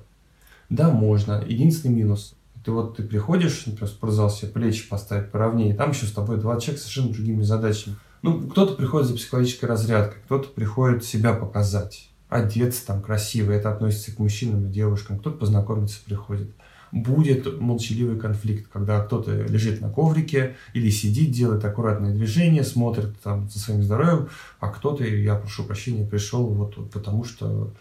Да, 0.69 0.89
можно. 0.89 1.43
Единственный 1.45 1.95
минус– 1.95 2.35
ты 2.63 2.71
вот 2.71 2.95
ты 2.95 3.03
приходишь, 3.03 3.65
например, 3.65 3.89
в 3.89 3.93
спортзал, 3.93 4.29
себе 4.29 4.51
плечи 4.51 4.87
поставить 4.87 5.31
поровнее, 5.31 5.75
там 5.75 5.91
еще 5.91 6.05
с 6.05 6.11
тобой 6.11 6.37
два 6.37 6.59
человека 6.59 6.79
с 6.79 6.83
совершенно 6.83 7.13
другими 7.13 7.43
задачами. 7.43 7.97
Ну, 8.21 8.47
кто-то 8.47 8.75
приходит 8.75 9.09
за 9.09 9.15
психологической 9.15 9.67
разрядкой, 9.67 10.21
кто-то 10.25 10.47
приходит 10.47 11.03
себя 11.03 11.33
показать 11.33 12.09
одеться 12.29 12.85
там 12.85 13.01
красиво, 13.01 13.51
это 13.51 13.71
относится 13.71 14.15
к 14.15 14.19
мужчинам 14.19 14.65
и 14.65 14.71
девушкам, 14.71 15.19
кто-то 15.19 15.37
познакомиться 15.37 15.99
приходит. 16.03 16.49
Будет 16.93 17.59
молчаливый 17.59 18.19
конфликт, 18.19 18.69
когда 18.71 19.03
кто-то 19.03 19.31
лежит 19.31 19.81
на 19.81 19.89
коврике 19.89 20.55
или 20.73 20.89
сидит, 20.91 21.31
делает 21.31 21.65
аккуратные 21.65 22.13
движения, 22.13 22.63
смотрит 22.63 23.19
там 23.21 23.49
за 23.49 23.59
своим 23.59 23.81
здоровьем, 23.81 24.29
а 24.59 24.69
кто-то, 24.69 25.03
я 25.03 25.35
прошу 25.35 25.63
прощения, 25.63 26.05
пришел 26.05 26.45
вот, 26.45 26.77
вот 26.77 26.91
потому 26.91 27.23
что 27.23 27.73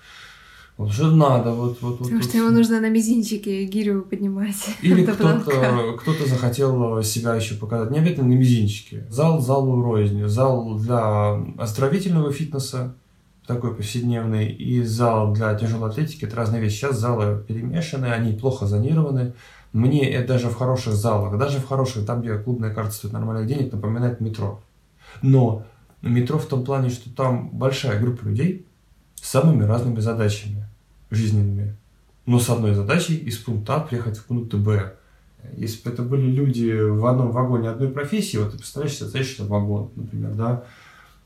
вот 0.78 0.90
что 0.90 1.10
надо, 1.10 1.52
вот, 1.52 1.82
вот, 1.82 1.98
Потому 1.98 2.16
вот, 2.16 2.24
что 2.24 2.38
вот. 2.38 2.44
ему 2.44 2.50
нужно 2.50 2.80
на 2.80 2.88
мизинчике 2.88 3.64
гирю 3.66 4.02
поднимать. 4.02 4.56
Или 4.82 5.04
кто-то, 5.04 5.96
кто-то 5.98 6.26
захотел 6.26 7.02
себя 7.02 7.34
еще 7.34 7.56
показать. 7.56 7.90
Не 7.90 7.98
обязательно 7.98 8.28
на 8.28 8.32
мизинчике. 8.32 9.06
Зал 9.10 9.40
залу 9.40 9.82
рознь. 9.82 10.26
Зал 10.26 10.78
для 10.78 11.34
оздоровительного 11.58 12.32
фитнеса, 12.32 12.96
такой 13.46 13.74
повседневный, 13.74 14.50
и 14.50 14.82
зал 14.82 15.32
для 15.32 15.54
тяжелой 15.54 15.90
атлетики– 15.90 16.24
это 16.26 16.36
разные 16.36 16.60
вещи. 16.60 16.76
Сейчас 16.76 16.98
залы 16.98 17.42
перемешаны, 17.46 18.06
они 18.06 18.32
плохо 18.32 18.66
зонированы. 18.66 19.34
Мне 19.72 20.10
это 20.10 20.34
даже 20.34 20.48
в 20.48 20.54
хороших 20.54 20.94
залах, 20.94 21.38
даже 21.38 21.58
в 21.58 21.66
хороших, 21.66 22.06
там, 22.06 22.20
где 22.20 22.36
клубная 22.38 22.72
карта 22.72 22.92
стоит 22.92 23.12
нормальных 23.12 23.46
денег, 23.46 23.72
напоминает 23.72 24.20
метро. 24.20 24.62
Но 25.22 25.64
метро 26.02 26.38
в 26.38 26.46
том 26.46 26.64
плане, 26.64 26.90
что 26.90 27.14
там 27.14 27.48
большая 27.50 28.00
группа 28.00 28.24
людей 28.24 28.66
с 29.14 29.28
самыми 29.28 29.64
разными 29.64 30.00
задачами 30.00 30.66
жизненными. 31.10 31.76
Но 32.26 32.38
с 32.38 32.48
одной 32.50 32.74
задачей 32.74 33.16
из 33.16 33.38
пункта 33.38 33.76
А 33.76 33.80
приехать 33.80 34.18
в 34.18 34.24
пункт 34.24 34.54
Б. 34.54 34.94
Если 35.56 35.82
бы 35.82 35.90
это 35.90 36.02
были 36.02 36.30
люди 36.30 36.72
в 36.72 37.04
одном 37.06 37.32
вагоне 37.32 37.68
одной 37.68 37.88
профессии, 37.88 38.36
вот 38.36 38.52
ты 38.52 38.58
представляешь 38.58 38.96
себе, 38.96 39.08
знаешь, 39.08 39.36
вагон, 39.40 39.90
например, 39.96 40.34
да, 40.34 40.64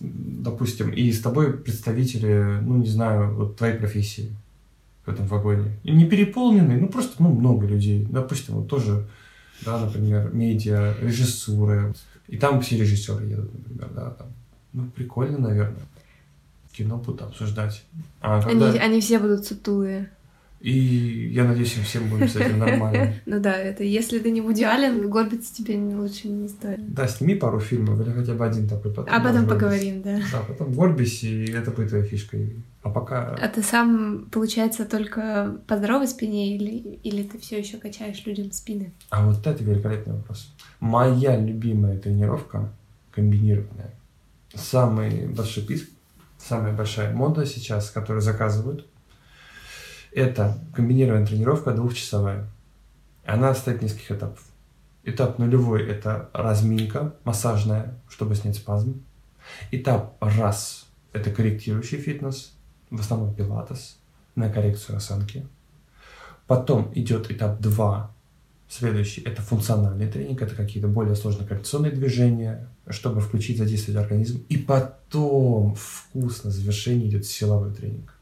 допустим, 0.01 0.91
и 0.91 1.11
с 1.13 1.21
тобой 1.21 1.53
представители, 1.53 2.61
ну, 2.63 2.77
не 2.77 2.89
знаю, 2.89 3.35
вот 3.35 3.57
твоей 3.57 3.77
профессии 3.77 4.35
в 5.05 5.11
этом 5.11 5.27
вагоне. 5.27 5.77
И 5.85 5.93
не 5.93 6.07
переполненный, 6.07 6.81
ну, 6.81 6.89
просто, 6.89 7.23
ну, 7.23 7.33
много 7.33 7.67
людей. 7.67 8.07
Допустим, 8.11 8.57
вот 8.57 8.69
тоже, 8.69 9.07
да, 9.65 9.79
например, 9.79 10.33
медиа, 10.33 10.95
режиссуры. 11.01 11.95
И 12.29 12.37
там 12.37 12.61
все 12.61 12.77
режиссеры 12.77 13.25
едут, 13.27 13.53
например, 13.55 13.91
да, 13.95 14.11
там. 14.11 14.27
Ну, 14.73 14.91
прикольно, 14.95 15.39
наверное. 15.39 15.83
Кино 16.73 16.99
будут 16.99 17.23
обсуждать. 17.23 17.85
А 18.21 18.43
когда... 18.43 18.69
они, 18.69 18.79
они 18.79 19.01
все 19.01 19.19
будут 19.19 19.47
сутулые. 19.47 20.11
И 20.61 21.29
я 21.33 21.45
надеюсь, 21.45 21.77
им 21.77 21.85
всем 21.85 22.09
будет 22.09 22.31
с 22.31 22.37
этим 22.37 22.59
нормально. 22.59 23.15
Ну 23.27 23.41
да, 23.41 23.55
это 23.57 23.85
если 23.85 24.19
ты 24.19 24.31
не 24.31 24.41
Вуди 24.41 24.65
Аллен, 24.65 25.09
горбиться 25.11 25.55
тебе 25.55 25.77
лучше 25.77 26.29
не 26.29 26.49
стоит. 26.49 26.95
Да, 26.95 27.07
сними 27.07 27.35
пару 27.35 27.61
фильмов 27.61 28.01
или 28.01 28.11
хотя 28.11 28.35
бы 28.35 28.47
один 28.47 28.69
такой. 28.69 28.93
Потом 28.93 29.15
а 29.15 29.21
потом 29.21 29.47
поговорим, 29.47 30.03
да. 30.03 30.19
Да, 30.33 30.41
потом 30.41 30.73
горбись, 30.73 31.23
и 31.25 31.45
это 31.53 31.71
будет 31.71 31.91
твоей 31.91 32.05
фишкой. 32.05 32.57
А 32.83 32.91
пока... 32.91 33.35
А 33.35 33.49
ты 33.49 33.63
сам, 33.63 34.29
получается, 34.31 34.87
только 34.87 35.59
по 35.67 35.77
здоровой 35.77 36.09
спине 36.09 36.57
или, 36.57 36.99
или 37.03 37.23
ты 37.25 37.39
все 37.39 37.59
еще 37.59 37.79
качаешь 37.79 38.25
людям 38.25 38.53
спины? 38.53 38.93
А 39.11 39.27
вот 39.27 39.47
это 39.47 39.63
великолепный 39.63 40.15
вопрос. 40.15 40.55
Моя 40.81 41.37
любимая 41.37 41.99
тренировка 41.99 42.73
комбинированная. 43.13 43.93
Самый 44.55 45.27
большой 45.27 45.65
писк, 45.65 45.89
самая 46.39 46.73
большая 46.73 47.13
мода 47.15 47.45
сейчас, 47.45 47.91
которую 47.91 48.23
заказывают– 48.23 48.87
это 50.13 50.59
комбинированная 50.75 51.27
тренировка 51.27 51.73
двухчасовая. 51.73 52.49
Она 53.25 53.55
состоит 53.55 53.83
нескольких 53.83 54.13
этапов. 54.13 54.45
Этап 55.05 55.39
нулевой– 55.39 55.87
это 55.89 56.31
разминка 56.33 57.15
массажная, 57.25 57.95
чтобы 58.09 58.35
снять 58.35 58.57
спазм. 58.57 59.03
Этап 59.71 60.17
раз– 60.21 60.87
это 61.13 61.31
корректирующий 61.31 61.99
фитнес, 61.99 62.53
в 62.91 63.01
основном 63.01 63.35
пилатес, 63.35 63.99
на 64.35 64.51
коррекцию 64.51 64.97
осанки. 64.97 65.47
Потом 66.47 66.91
идет 66.95 67.31
этап 67.31 67.61
2, 67.61 68.11
следующий– 68.69 69.21
это 69.25 69.43
функциональный 69.43 70.11
тренинг, 70.11 70.43
это 70.43 70.55
какие-то 70.55 70.89
более 70.89 71.15
сложные 71.15 71.47
коррекционные 71.47 71.93
движения, 71.93 72.69
чтобы 72.89 73.21
включить, 73.21 73.59
задействовать 73.59 74.03
организм. 74.03 74.45
И 74.49 74.57
потом 74.57 75.77
вкусно 75.77 76.51
завершение 76.51 77.09
идет 77.09 77.27
силовой 77.27 77.73
тренинг 77.73 78.16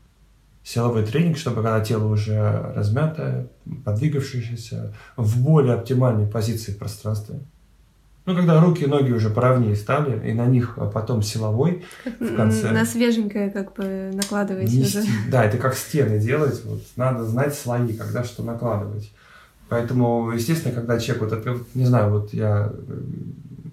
силовой 0.64 1.04
тренинг, 1.04 1.36
чтобы 1.36 1.56
когда 1.56 1.80
тело 1.80 2.06
уже 2.06 2.72
размятое, 2.74 3.46
подвигавшееся, 3.84 4.94
в 5.16 5.42
более 5.42 5.74
оптимальной 5.74 6.26
позиции 6.26 6.72
в 6.72 6.78
пространстве. 6.78 7.38
Ну, 8.26 8.34
когда 8.34 8.58
руки 8.58 8.84
и 8.84 8.86
ноги 8.86 9.12
уже 9.12 9.28
поровнее 9.28 9.76
стали, 9.76 10.30
и 10.30 10.32
на 10.32 10.46
них 10.46 10.78
потом 10.94 11.22
силовой 11.22 11.84
в 12.18 12.34
конце. 12.34 12.70
На 12.70 12.86
свеженькое 12.86 13.50
как 13.50 13.74
бы 13.74 14.10
накладывать 14.14 14.72
Нести. 14.72 15.00
уже. 15.00 15.08
Да, 15.30 15.44
это 15.44 15.58
как 15.58 15.74
стены 15.74 16.18
делать. 16.18 16.64
Вот, 16.64 16.80
надо 16.96 17.24
знать 17.24 17.54
слои, 17.54 17.92
когда 17.92 18.24
что 18.24 18.42
накладывать. 18.42 19.12
Поэтому, 19.68 20.30
естественно, 20.32 20.74
когда 20.74 20.98
человек, 20.98 21.24
вот, 21.24 21.32
это, 21.34 21.58
не 21.74 21.84
знаю, 21.84 22.10
вот 22.10 22.32
я, 22.32 22.72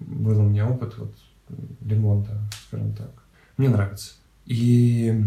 был 0.06 0.38
у 0.38 0.42
меня 0.42 0.68
опыт 0.68 0.98
вот, 0.98 1.14
ремонта, 1.86 2.32
скажем 2.68 2.92
так, 2.92 3.10
мне 3.56 3.70
нравится. 3.70 4.12
И 4.44 5.22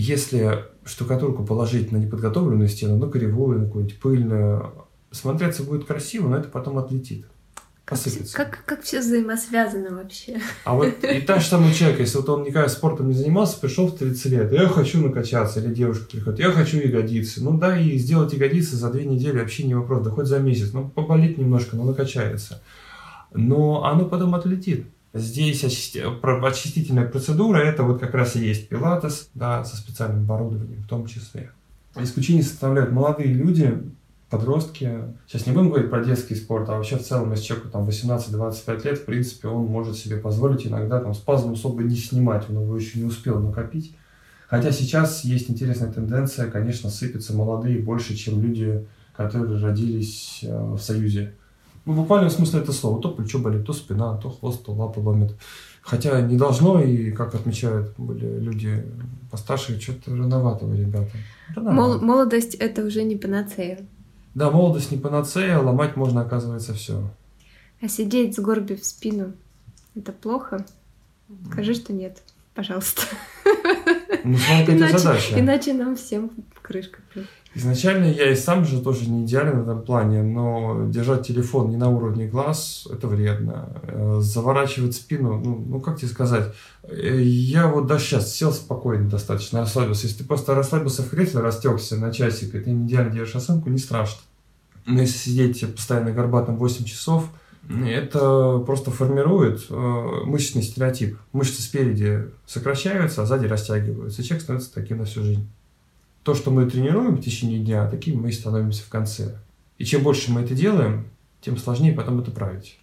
если 0.00 0.64
штукатурку 0.84 1.44
положить 1.44 1.92
на 1.92 1.98
неподготовленную 1.98 2.68
стену, 2.68 2.96
на 2.96 3.10
кривую, 3.10 3.60
на 3.60 3.66
какую-нибудь 3.66 4.00
пыльную, 4.00 4.86
смотреться 5.10 5.62
будет 5.62 5.84
красиво, 5.84 6.28
но 6.28 6.36
это 6.36 6.48
потом 6.48 6.78
отлетит. 6.78 7.26
Как, 7.84 7.98
как, 8.32 8.64
как 8.64 8.82
все 8.82 9.00
взаимосвязано 9.00 9.96
вообще. 9.96 10.40
А 10.64 10.76
вот 10.76 11.02
и 11.02 11.20
та 11.22 11.40
же 11.40 11.46
самый 11.46 11.74
человек, 11.74 11.98
если 11.98 12.18
вот 12.18 12.28
он 12.28 12.44
никогда 12.44 12.68
спортом 12.68 13.08
не 13.08 13.14
занимался, 13.14 13.58
пришел 13.58 13.88
в 13.88 13.98
30 13.98 14.26
лет, 14.26 14.52
я 14.52 14.68
хочу 14.68 15.02
накачаться, 15.02 15.58
или 15.58 15.74
девушка 15.74 16.04
приходит, 16.08 16.38
я 16.38 16.52
хочу 16.52 16.78
ягодицы. 16.78 17.42
Ну 17.42 17.58
да, 17.58 17.78
и 17.78 17.98
сделать 17.98 18.32
ягодицы 18.32 18.76
за 18.76 18.90
две 18.90 19.04
недели 19.04 19.40
вообще 19.40 19.64
не 19.64 19.74
вопрос, 19.74 20.04
да 20.04 20.10
хоть 20.10 20.26
за 20.26 20.38
месяц. 20.38 20.72
Ну, 20.72 20.88
поболит 20.88 21.36
немножко, 21.36 21.76
но 21.76 21.82
накачается. 21.82 22.62
Но 23.32 23.84
оно 23.84 24.04
потом 24.04 24.36
отлетит. 24.36 24.86
Здесь 25.12 25.64
очистительная 25.64 27.08
процедура, 27.08 27.58
это 27.58 27.82
вот 27.82 28.00
как 28.00 28.14
раз 28.14 28.36
и 28.36 28.46
есть 28.46 28.68
пилатес, 28.68 29.30
да, 29.34 29.64
со 29.64 29.76
специальным 29.76 30.22
оборудованием 30.22 30.82
в 30.82 30.88
том 30.88 31.06
числе. 31.06 31.50
Исключение 31.96 32.44
составляют 32.44 32.92
молодые 32.92 33.32
люди, 33.32 33.82
подростки. 34.30 34.92
Сейчас 35.26 35.46
не 35.46 35.52
будем 35.52 35.70
говорить 35.70 35.90
про 35.90 36.04
детский 36.04 36.36
спорт, 36.36 36.68
а 36.68 36.76
вообще 36.76 36.96
в 36.96 37.02
целом, 37.02 37.32
если 37.32 37.46
человеку 37.46 37.68
там 37.70 37.88
18-25 37.88 38.84
лет, 38.84 38.98
в 38.98 39.04
принципе, 39.04 39.48
он 39.48 39.66
может 39.66 39.96
себе 39.96 40.16
позволить 40.18 40.66
иногда 40.66 41.00
там 41.00 41.14
спазм 41.14 41.52
особо 41.52 41.82
не 41.82 41.96
снимать, 41.96 42.48
он 42.48 42.62
его 42.62 42.76
еще 42.76 43.00
не 43.00 43.04
успел 43.04 43.40
накопить. 43.40 43.96
Хотя 44.46 44.70
сейчас 44.70 45.24
есть 45.24 45.50
интересная 45.50 45.92
тенденция, 45.92 46.50
конечно, 46.50 46.90
сыпятся 46.90 47.34
молодые 47.36 47.80
больше, 47.80 48.14
чем 48.14 48.40
люди, 48.40 48.86
которые 49.16 49.60
родились 49.60 50.40
э, 50.42 50.74
в 50.74 50.78
Союзе 50.78 51.34
Ну, 51.84 51.94
буквально 51.94 52.28
в 52.28 52.32
смысле 52.32 52.60
это 52.60 52.72
слово. 52.72 53.00
То 53.00 53.10
плечо 53.10 53.38
болит, 53.38 53.66
то 53.66 53.72
спина, 53.72 54.16
то 54.16 54.30
хвост, 54.30 54.64
то 54.64 54.72
лапа 54.72 54.98
ломит. 55.00 55.34
Хотя 55.82 56.20
не 56.20 56.36
должно, 56.36 56.80
и, 56.80 57.10
как 57.10 57.34
отмечают 57.34 57.94
были 57.96 58.38
люди 58.38 58.84
постарше, 59.30 59.80
что-то 59.80 60.10
рановато 60.10 60.66
ребята. 60.66 61.10
Рановато. 61.54 62.04
Молодость– 62.04 62.54
это 62.56 62.84
уже 62.84 63.02
не 63.02 63.16
панацея. 63.16 63.80
Да, 64.34 64.50
молодость 64.50 64.90
не 64.92 64.98
панацея, 64.98 65.58
ломать 65.58 65.96
можно, 65.96 66.20
оказывается, 66.20 66.74
все. 66.74 67.10
А 67.80 67.88
сидеть, 67.88 68.36
сгорбив 68.36 68.84
спину– 68.84 69.32
это 69.96 70.12
плохо? 70.12 70.64
Скажи, 71.50 71.74
что 71.74 71.92
нет, 71.92 72.22
пожалуйста. 72.54 73.02
Ну, 74.24 74.36
смотри, 74.36 74.76
иначе, 74.76 74.98
задача. 74.98 75.40
Иначе 75.40 75.72
нам 75.74 75.96
всем 75.96 76.30
крышка. 76.62 76.98
Изначально 77.52 78.04
я 78.04 78.30
и 78.30 78.36
сам 78.36 78.64
же 78.64 78.80
тоже 78.80 79.10
не 79.10 79.24
идеален 79.24 79.58
в 79.58 79.62
этом 79.62 79.82
плане, 79.82 80.22
но 80.22 80.86
держать 80.88 81.26
телефон 81.26 81.70
не 81.70 81.76
на 81.76 81.88
уровне 81.88 82.28
глаз– 82.28 82.86
это 82.92 83.08
вредно. 83.08 83.82
Э, 83.82 84.20
заворачивать 84.20 84.94
спину, 84.94 85.40
ну, 85.44 85.64
ну 85.66 85.80
как 85.80 85.98
тебе 85.98 86.08
сказать, 86.08 86.54
э, 86.84 87.20
я 87.20 87.66
вот 87.66 87.86
даже 87.86 88.04
сейчас 88.04 88.32
сел 88.32 88.52
спокойно 88.52 89.10
достаточно, 89.10 89.60
расслабился. 89.60 90.06
Если 90.06 90.18
ты 90.18 90.24
просто 90.24 90.54
расслабился 90.54 91.02
в 91.02 91.10
кресле, 91.10 91.40
растекся 91.40 91.96
на 91.96 92.12
часик, 92.12 92.54
и 92.54 92.60
ты 92.60 92.70
не 92.70 92.86
идеально 92.86 93.12
держишь 93.12 93.34
осанку, 93.34 93.68
не 93.68 93.78
страшно. 93.78 94.20
Но 94.86 95.00
если 95.00 95.18
сидеть 95.18 95.74
постоянно 95.74 96.12
горбатым 96.12 96.56
8 96.56 96.84
часов, 96.84 97.30
это 97.68 98.58
просто 98.66 98.90
формирует 98.90 99.66
э, 99.68 99.74
мышечный 100.24 100.62
стереотип. 100.62 101.18
Мышцы 101.32 101.62
спереди 101.62 102.30
сокращаются, 102.46 103.22
а 103.22 103.26
сзади 103.26 103.46
растягиваются. 103.46 104.22
И 104.22 104.24
человек 104.24 104.42
становится 104.42 104.74
таким 104.74 104.98
на 104.98 105.04
всю 105.04 105.22
жизнь 105.22 105.46
то, 106.22 106.34
что 106.34 106.50
мы 106.50 106.68
тренируем 106.68 107.16
в 107.16 107.22
течение 107.22 107.58
дня, 107.58 107.88
таким 107.88 108.22
мы 108.22 108.28
и 108.28 108.32
становимся 108.32 108.84
в 108.84 108.88
конце. 108.88 109.38
И 109.78 109.84
чем 109.84 110.02
больше 110.02 110.30
мы 110.30 110.42
это 110.42 110.54
делаем, 110.54 111.06
тем 111.40 111.56
сложнее 111.56 111.92
потом 111.92 112.20
это 112.20 112.30
править. 112.30 112.78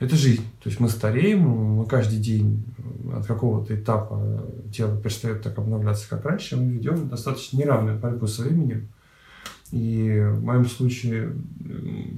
Это 0.00 0.16
жизнь. 0.16 0.42
То 0.62 0.68
есть 0.68 0.80
мы 0.80 0.88
стареем, 0.88 1.40
мы 1.40 1.86
каждый 1.86 2.18
день 2.18 2.64
от 3.14 3.26
какого-то 3.26 3.76
этапа 3.76 4.44
тело 4.72 5.00
перестает 5.00 5.42
так 5.42 5.56
обновляться, 5.58 6.08
как 6.08 6.24
раньше, 6.24 6.56
мы 6.56 6.72
ведем 6.72 7.08
достаточно 7.08 7.56
неравную 7.56 7.98
борьбу 7.98 8.26
со 8.26 8.42
временем. 8.42 8.88
И 9.70 10.26
в 10.32 10.42
моем 10.44 10.66
случае 10.66 11.32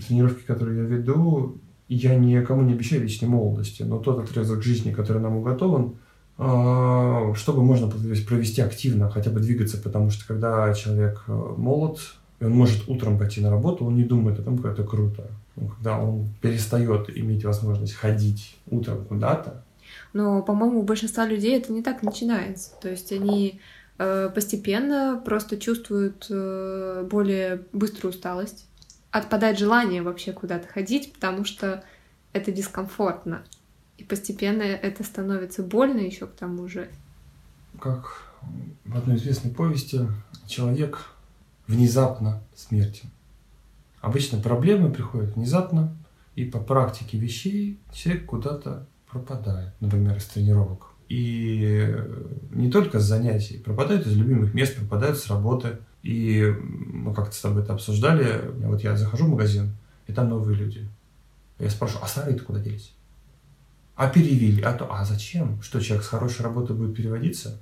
тренировки, 0.09 0.45
которые 0.47 0.79
я 0.79 0.85
веду, 0.85 1.59
я 1.89 2.15
никому 2.15 2.63
не 2.63 2.73
обещаю 2.73 3.03
вечной 3.03 3.29
молодости, 3.29 3.83
но 3.83 3.99
тот 3.99 4.25
отрезок 4.25 4.63
жизни, 4.63 4.93
который 4.93 5.21
нам 5.21 5.37
уготован, 5.37 5.97
а, 6.37 7.33
чтобы 7.35 7.63
можно 7.63 7.89
провести 7.89 8.61
активно, 8.61 9.11
хотя 9.11 9.31
бы 9.31 9.41
двигаться, 9.41 9.79
потому 9.79 10.11
что 10.11 10.27
когда 10.27 10.73
человек 10.75 11.23
э, 11.29 11.33
молод, 11.33 12.01
и 12.41 12.45
он 12.45 12.53
может 12.53 12.89
утром 12.89 13.19
пойти 13.19 13.41
на 13.41 13.51
работу, 13.51 13.85
он 13.85 13.95
не 13.95 14.05
думает 14.05 14.41
о 14.41 14.43
том, 14.43 14.59
как 14.59 14.73
это 14.73 14.83
круто. 14.83 15.29
Но 15.57 15.69
когда 15.69 16.01
он 16.01 16.29
перестает 16.41 17.17
иметь 17.17 17.45
возможность 17.45 17.95
ходить 17.95 18.57
утром 18.69 19.05
куда-то. 19.05 19.63
Но, 20.13 20.43
по-моему, 20.43 20.81
у 20.81 20.83
большинства 20.83 21.27
людей 21.27 21.57
это 21.57 21.73
не 21.73 21.83
так 21.83 22.03
начинается. 22.03 22.73
То 22.81 22.91
есть 22.91 23.13
они 23.13 23.61
э, 23.99 24.31
постепенно 24.35 25.23
просто 25.25 25.57
чувствуют 25.57 26.27
э, 26.31 27.07
более 27.09 27.63
быструю 27.73 28.13
усталость. 28.13 28.67
Отпадает 29.15 29.61
желание 29.61 30.03
вообще 30.03 30.33
куда-то 30.33 30.67
ходить, 30.67 31.13
потому 31.13 31.45
что 31.45 31.85
это 32.33 32.51
дискомфортно. 32.51 33.45
И 33.97 34.03
постепенно 34.03 34.63
это 34.63 35.05
становится 35.05 35.63
больно 35.63 36.01
еще 36.01 36.27
к 36.27 36.33
тому 36.33 36.67
же. 36.67 36.91
Как 37.81 38.33
в 38.85 38.99
одной 38.99 39.15
известной 39.19 39.53
повести 39.53 40.01
человек 40.49 41.13
внезапно 41.69 42.43
смертен. 42.57 43.09
Обычно 44.01 44.41
проблемы 44.41 44.91
приходят 44.91 45.37
внезапно, 45.37 45.97
и 46.35 46.45
по 46.45 46.59
практике 46.59 47.17
вещей 47.17 47.79
человек 47.93 48.27
куда-то 48.27 48.89
пропадает, 49.09 49.75
например, 49.79 50.17
из 50.17 50.25
тренировок. 50.25 50.89
И 51.09 51.95
не 52.51 52.71
только 52.71 52.99
с 52.99 53.05
занятий, 53.05 53.59
пропадают 53.59 54.07
из 54.07 54.17
любимых 54.17 54.55
мест, 54.55 54.77
пропадают 54.77 55.19
с 55.19 55.29
работы. 55.29 55.79
И 56.03 56.55
мы 56.61 57.15
как-то 57.15 57.35
с 57.35 57.41
тобой 57.41 57.63
это 57.63 57.73
обсуждали. 57.75 58.51
Вот 58.59 58.83
я 58.83 58.97
захожу 58.97 59.27
в 59.27 59.31
магазин, 59.31 59.75
и 60.07 60.13
там 60.13 60.29
новые 60.29 60.57
люди. 60.57 60.89
Я 61.59 61.71
спрашиваю, 61.71 62.05
а 62.05 62.09
старые-то 62.09 62.45
куда 62.45 62.61
делись? 62.61 62.95
А 63.97 64.09
перевели, 64.09 64.61
а 64.63 64.73
то, 64.73 64.93
а 64.93 65.05
зачем? 65.05 65.63
Что 65.63 65.81
человек 65.81 66.05
с 66.05 66.09
хорошей 66.09 66.43
работы 66.43 66.75
будет 66.75 66.97
переводиться? 66.97 67.61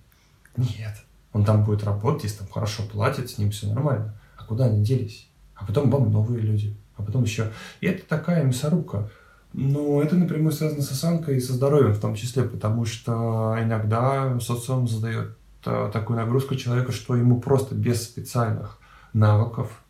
Нет. 0.56 0.96
Он 1.32 1.44
там 1.44 1.64
будет 1.64 1.84
работать, 1.84 2.24
если 2.24 2.38
там 2.38 2.48
хорошо 2.48 2.84
платят, 2.84 3.30
с 3.30 3.38
ним 3.38 3.50
все 3.50 3.66
нормально. 3.68 4.18
А 4.36 4.44
куда 4.44 4.66
они 4.66 4.82
делись? 4.82 5.28
А 5.54 5.64
потом 5.64 5.90
бам, 5.90 6.10
новые 6.10 6.40
люди. 6.40 6.76
А 6.96 7.02
потом 7.02 7.22
еще... 7.24 7.52
И 7.80 7.86
это 7.86 8.06
такая 8.06 8.44
мясорубка. 8.44 9.10
Но 9.52 10.02
это 10.02 10.16
напрямую 10.16 10.52
связано 10.52 10.82
с 10.82 10.90
осанкой 10.90 11.36
и 11.36 11.40
со 11.40 11.52
здоровьем 11.52 11.92
в 11.92 12.00
том 12.00 12.14
числе, 12.14 12.44
потому 12.44 12.84
что 12.86 13.56
иногда 13.60 14.38
социум 14.40 14.88
задает 14.88 15.36
э, 15.66 15.90
такую 15.92 16.18
нагрузку 16.18 16.54
человеку, 16.54 16.92
что 16.92 17.16
ему 17.16 17.40
просто 17.40 17.74
без 17.74 18.02
специальных 18.02 18.78
навыков 19.12 19.82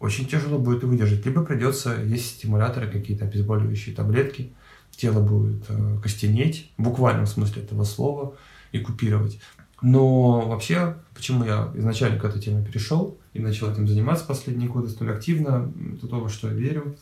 очень 0.00 0.26
тяжело 0.26 0.58
будет 0.58 0.84
выдержать. 0.84 1.24
Либо 1.24 1.44
придется 1.44 1.94
есть 2.02 2.38
стимуляторы, 2.38 2.90
какие-то 2.90 3.26
обезболивающие 3.26 3.94
таблетки, 3.94 4.52
тело 4.96 5.20
будет 5.20 5.64
э, 5.68 5.98
костенеть, 6.02 6.72
в 6.78 6.82
буквальном 6.82 7.26
смысле 7.26 7.62
этого 7.62 7.84
слова, 7.84 8.34
и 8.72 8.78
купировать. 8.78 9.38
Но 9.82 10.42
вообще, 10.42 10.96
почему 11.14 11.44
я 11.44 11.70
изначально 11.74 12.18
к 12.18 12.24
этой 12.24 12.40
теме 12.40 12.64
перешел 12.64 13.18
и 13.32 13.40
начал 13.40 13.70
этим 13.70 13.86
заниматься 13.86 14.24
последние 14.24 14.68
годы 14.68 14.88
столь 14.88 15.12
активно, 15.12 15.72
это 15.94 16.06
то, 16.06 16.20
во 16.20 16.28
что 16.28 16.48
я 16.48 16.54
верю. 16.54 16.96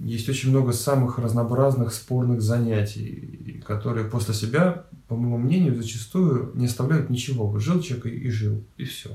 Есть 0.00 0.28
очень 0.30 0.48
много 0.48 0.72
самых 0.72 1.18
разнообразных 1.18 1.92
спорных 1.92 2.40
занятий, 2.40 3.62
которые 3.66 4.08
после 4.08 4.32
себя, 4.32 4.86
по 5.08 5.14
моему 5.14 5.36
мнению, 5.36 5.76
зачастую 5.76 6.52
не 6.54 6.66
оставляют 6.66 7.10
ничего. 7.10 7.58
Жил 7.58 7.82
человек 7.82 8.06
и, 8.06 8.30
жил, 8.30 8.64
и 8.78 8.84
все. 8.84 9.10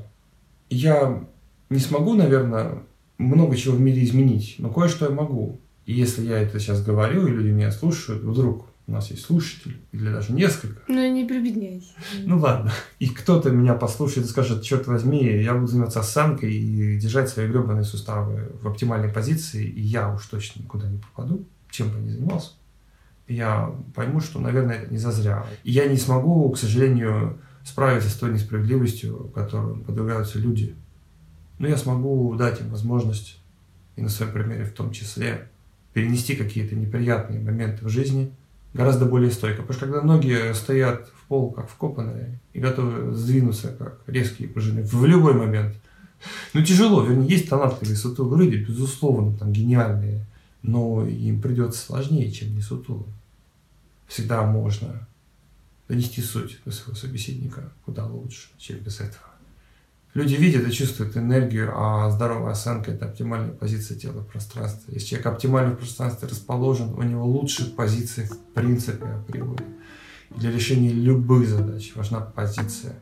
Я 0.70 1.28
не 1.72 1.80
смогу, 1.80 2.14
наверное, 2.14 2.84
много 3.18 3.56
чего 3.56 3.76
в 3.76 3.82
мире 3.82 4.04
изменить, 4.04 4.56
но 4.60 4.70
кое-что 4.70 5.06
я 5.06 5.12
могу. 5.12 5.60
И 5.88 5.94
если 5.94 6.24
я 6.28 6.38
это 6.38 6.60
сейчас 6.60 6.84
говорю, 6.84 7.26
и 7.26 7.32
люди 7.32 7.50
меня 7.50 7.72
слушают, 7.72 8.24
вдруг 8.24 8.68
у 8.88 8.92
нас 8.92 9.10
есть 9.10 9.26
слушатель, 9.26 9.80
или 9.92 10.12
даже 10.12 10.32
несколько. 10.32 10.82
Ну, 10.88 11.12
не 11.12 11.26
прибедняйся. 11.26 11.94
Ну, 12.24 12.38
ладно. 12.38 12.72
И 13.00 13.10
кто-то 13.10 13.50
меня 13.50 13.74
послушает 13.74 14.28
и 14.28 14.30
скажет, 14.30 14.62
черт 14.62 14.86
возьми, 14.86 15.24
я 15.42 15.56
буду 15.56 15.68
заниматься 15.68 16.02
осанкой 16.02 16.54
и 16.54 16.98
держать 16.98 17.30
свои 17.30 17.48
гребаные 17.48 17.84
суставы 17.84 18.52
в 18.62 18.68
оптимальной 18.68 19.10
позиции, 19.10 19.66
и 19.66 19.82
я 19.82 20.14
уж 20.14 20.28
точно 20.28 20.62
никуда 20.62 20.88
не 20.88 21.00
попаду, 21.00 21.46
чем 21.72 21.90
бы 21.90 21.98
я 21.98 22.04
ни 22.04 22.10
занимался. 22.10 22.52
Я 23.28 23.74
пойму, 23.96 24.20
что, 24.20 24.40
наверное, 24.40 24.76
это 24.76 24.92
не 24.92 25.00
зазря. 25.00 25.48
И 25.64 25.72
я 25.72 25.88
не 25.88 25.98
смогу, 25.98 26.48
к 26.52 26.58
сожалению, 26.60 27.40
справиться 27.64 28.10
с 28.10 28.14
той 28.14 28.32
несправедливостью, 28.32 29.32
которой 29.34 29.78
подвергаются 29.78 30.38
люди. 30.38 30.76
Но 31.58 31.68
я 31.68 31.78
смогу 31.78 32.36
дать 32.36 32.62
им 32.62 32.70
возможность, 32.70 33.40
и 33.96 34.02
на 34.02 34.10
своем 34.10 34.32
примере 34.32 34.64
в 34.66 34.74
том 34.74 34.92
числе, 34.92 35.50
перенести 35.94 36.36
какие-то 36.36 36.76
неприятные 36.76 37.40
моменты 37.40 37.84
в 37.86 37.90
жизни 37.90 38.32
гораздо 38.76 39.06
более 39.06 39.32
стойко. 39.32 39.62
Потому 39.62 39.78
что 39.78 39.86
когда 39.86 40.02
ноги 40.02 40.54
стоят 40.54 41.08
в 41.08 41.28
пол, 41.28 41.52
как 41.52 41.70
вкопанные, 41.70 42.40
и 42.54 42.60
готовы 42.60 43.16
сдвинуться, 43.16 43.70
как 43.70 44.02
резкие 44.06 44.50
пружины, 44.50 44.84
в 44.84 45.06
любой 45.06 45.34
момент, 45.34 45.76
ну 46.54 46.62
тяжело, 46.62 47.02
вернее, 47.04 47.30
есть 47.30 47.50
талантливые 47.50 47.96
сутулые 47.96 48.44
люди, 48.44 48.66
безусловно, 48.66 49.38
там 49.38 49.54
гениальные, 49.54 50.26
но 50.62 51.08
им 51.08 51.42
придется 51.42 51.80
сложнее, 51.80 52.30
чем 52.32 52.54
не 52.54 52.62
сутулым. 52.62 53.08
Всегда 54.08 54.44
можно 54.44 55.08
донести 55.88 56.22
суть 56.22 56.60
до 56.66 56.72
своего 56.72 56.96
собеседника 56.96 57.72
куда 57.86 58.06
лучше, 58.06 58.50
чем 58.58 58.80
без 58.80 59.00
этого. 59.00 59.24
Люди 60.16 60.36
видят 60.36 60.66
и 60.66 60.72
чувствуют 60.72 61.18
энергию, 61.18 61.74
а 61.76 62.10
здоровая 62.10 62.54
осанка– 62.54 62.92
это 62.94 63.06
оптимальная 63.06 63.52
позиция 63.52 63.98
тела 63.98 64.22
в 64.22 64.28
пространстве. 64.28 64.94
Если 64.94 65.08
человек 65.08 65.28
оптимально 65.28 65.76
в 65.76 65.78
пространстве 65.78 66.30
расположен, 66.30 66.94
у 66.94 67.04
него 67.04 67.26
лучшие 67.26 67.70
позиции 67.72 68.24
в 68.24 68.38
принципе 68.54 69.08
априори. 69.08 69.66
Для 70.30 70.52
решения 70.52 70.90
любых 70.90 71.50
задач 71.50 71.92
важна 71.96 72.22
позиция. 72.22 72.94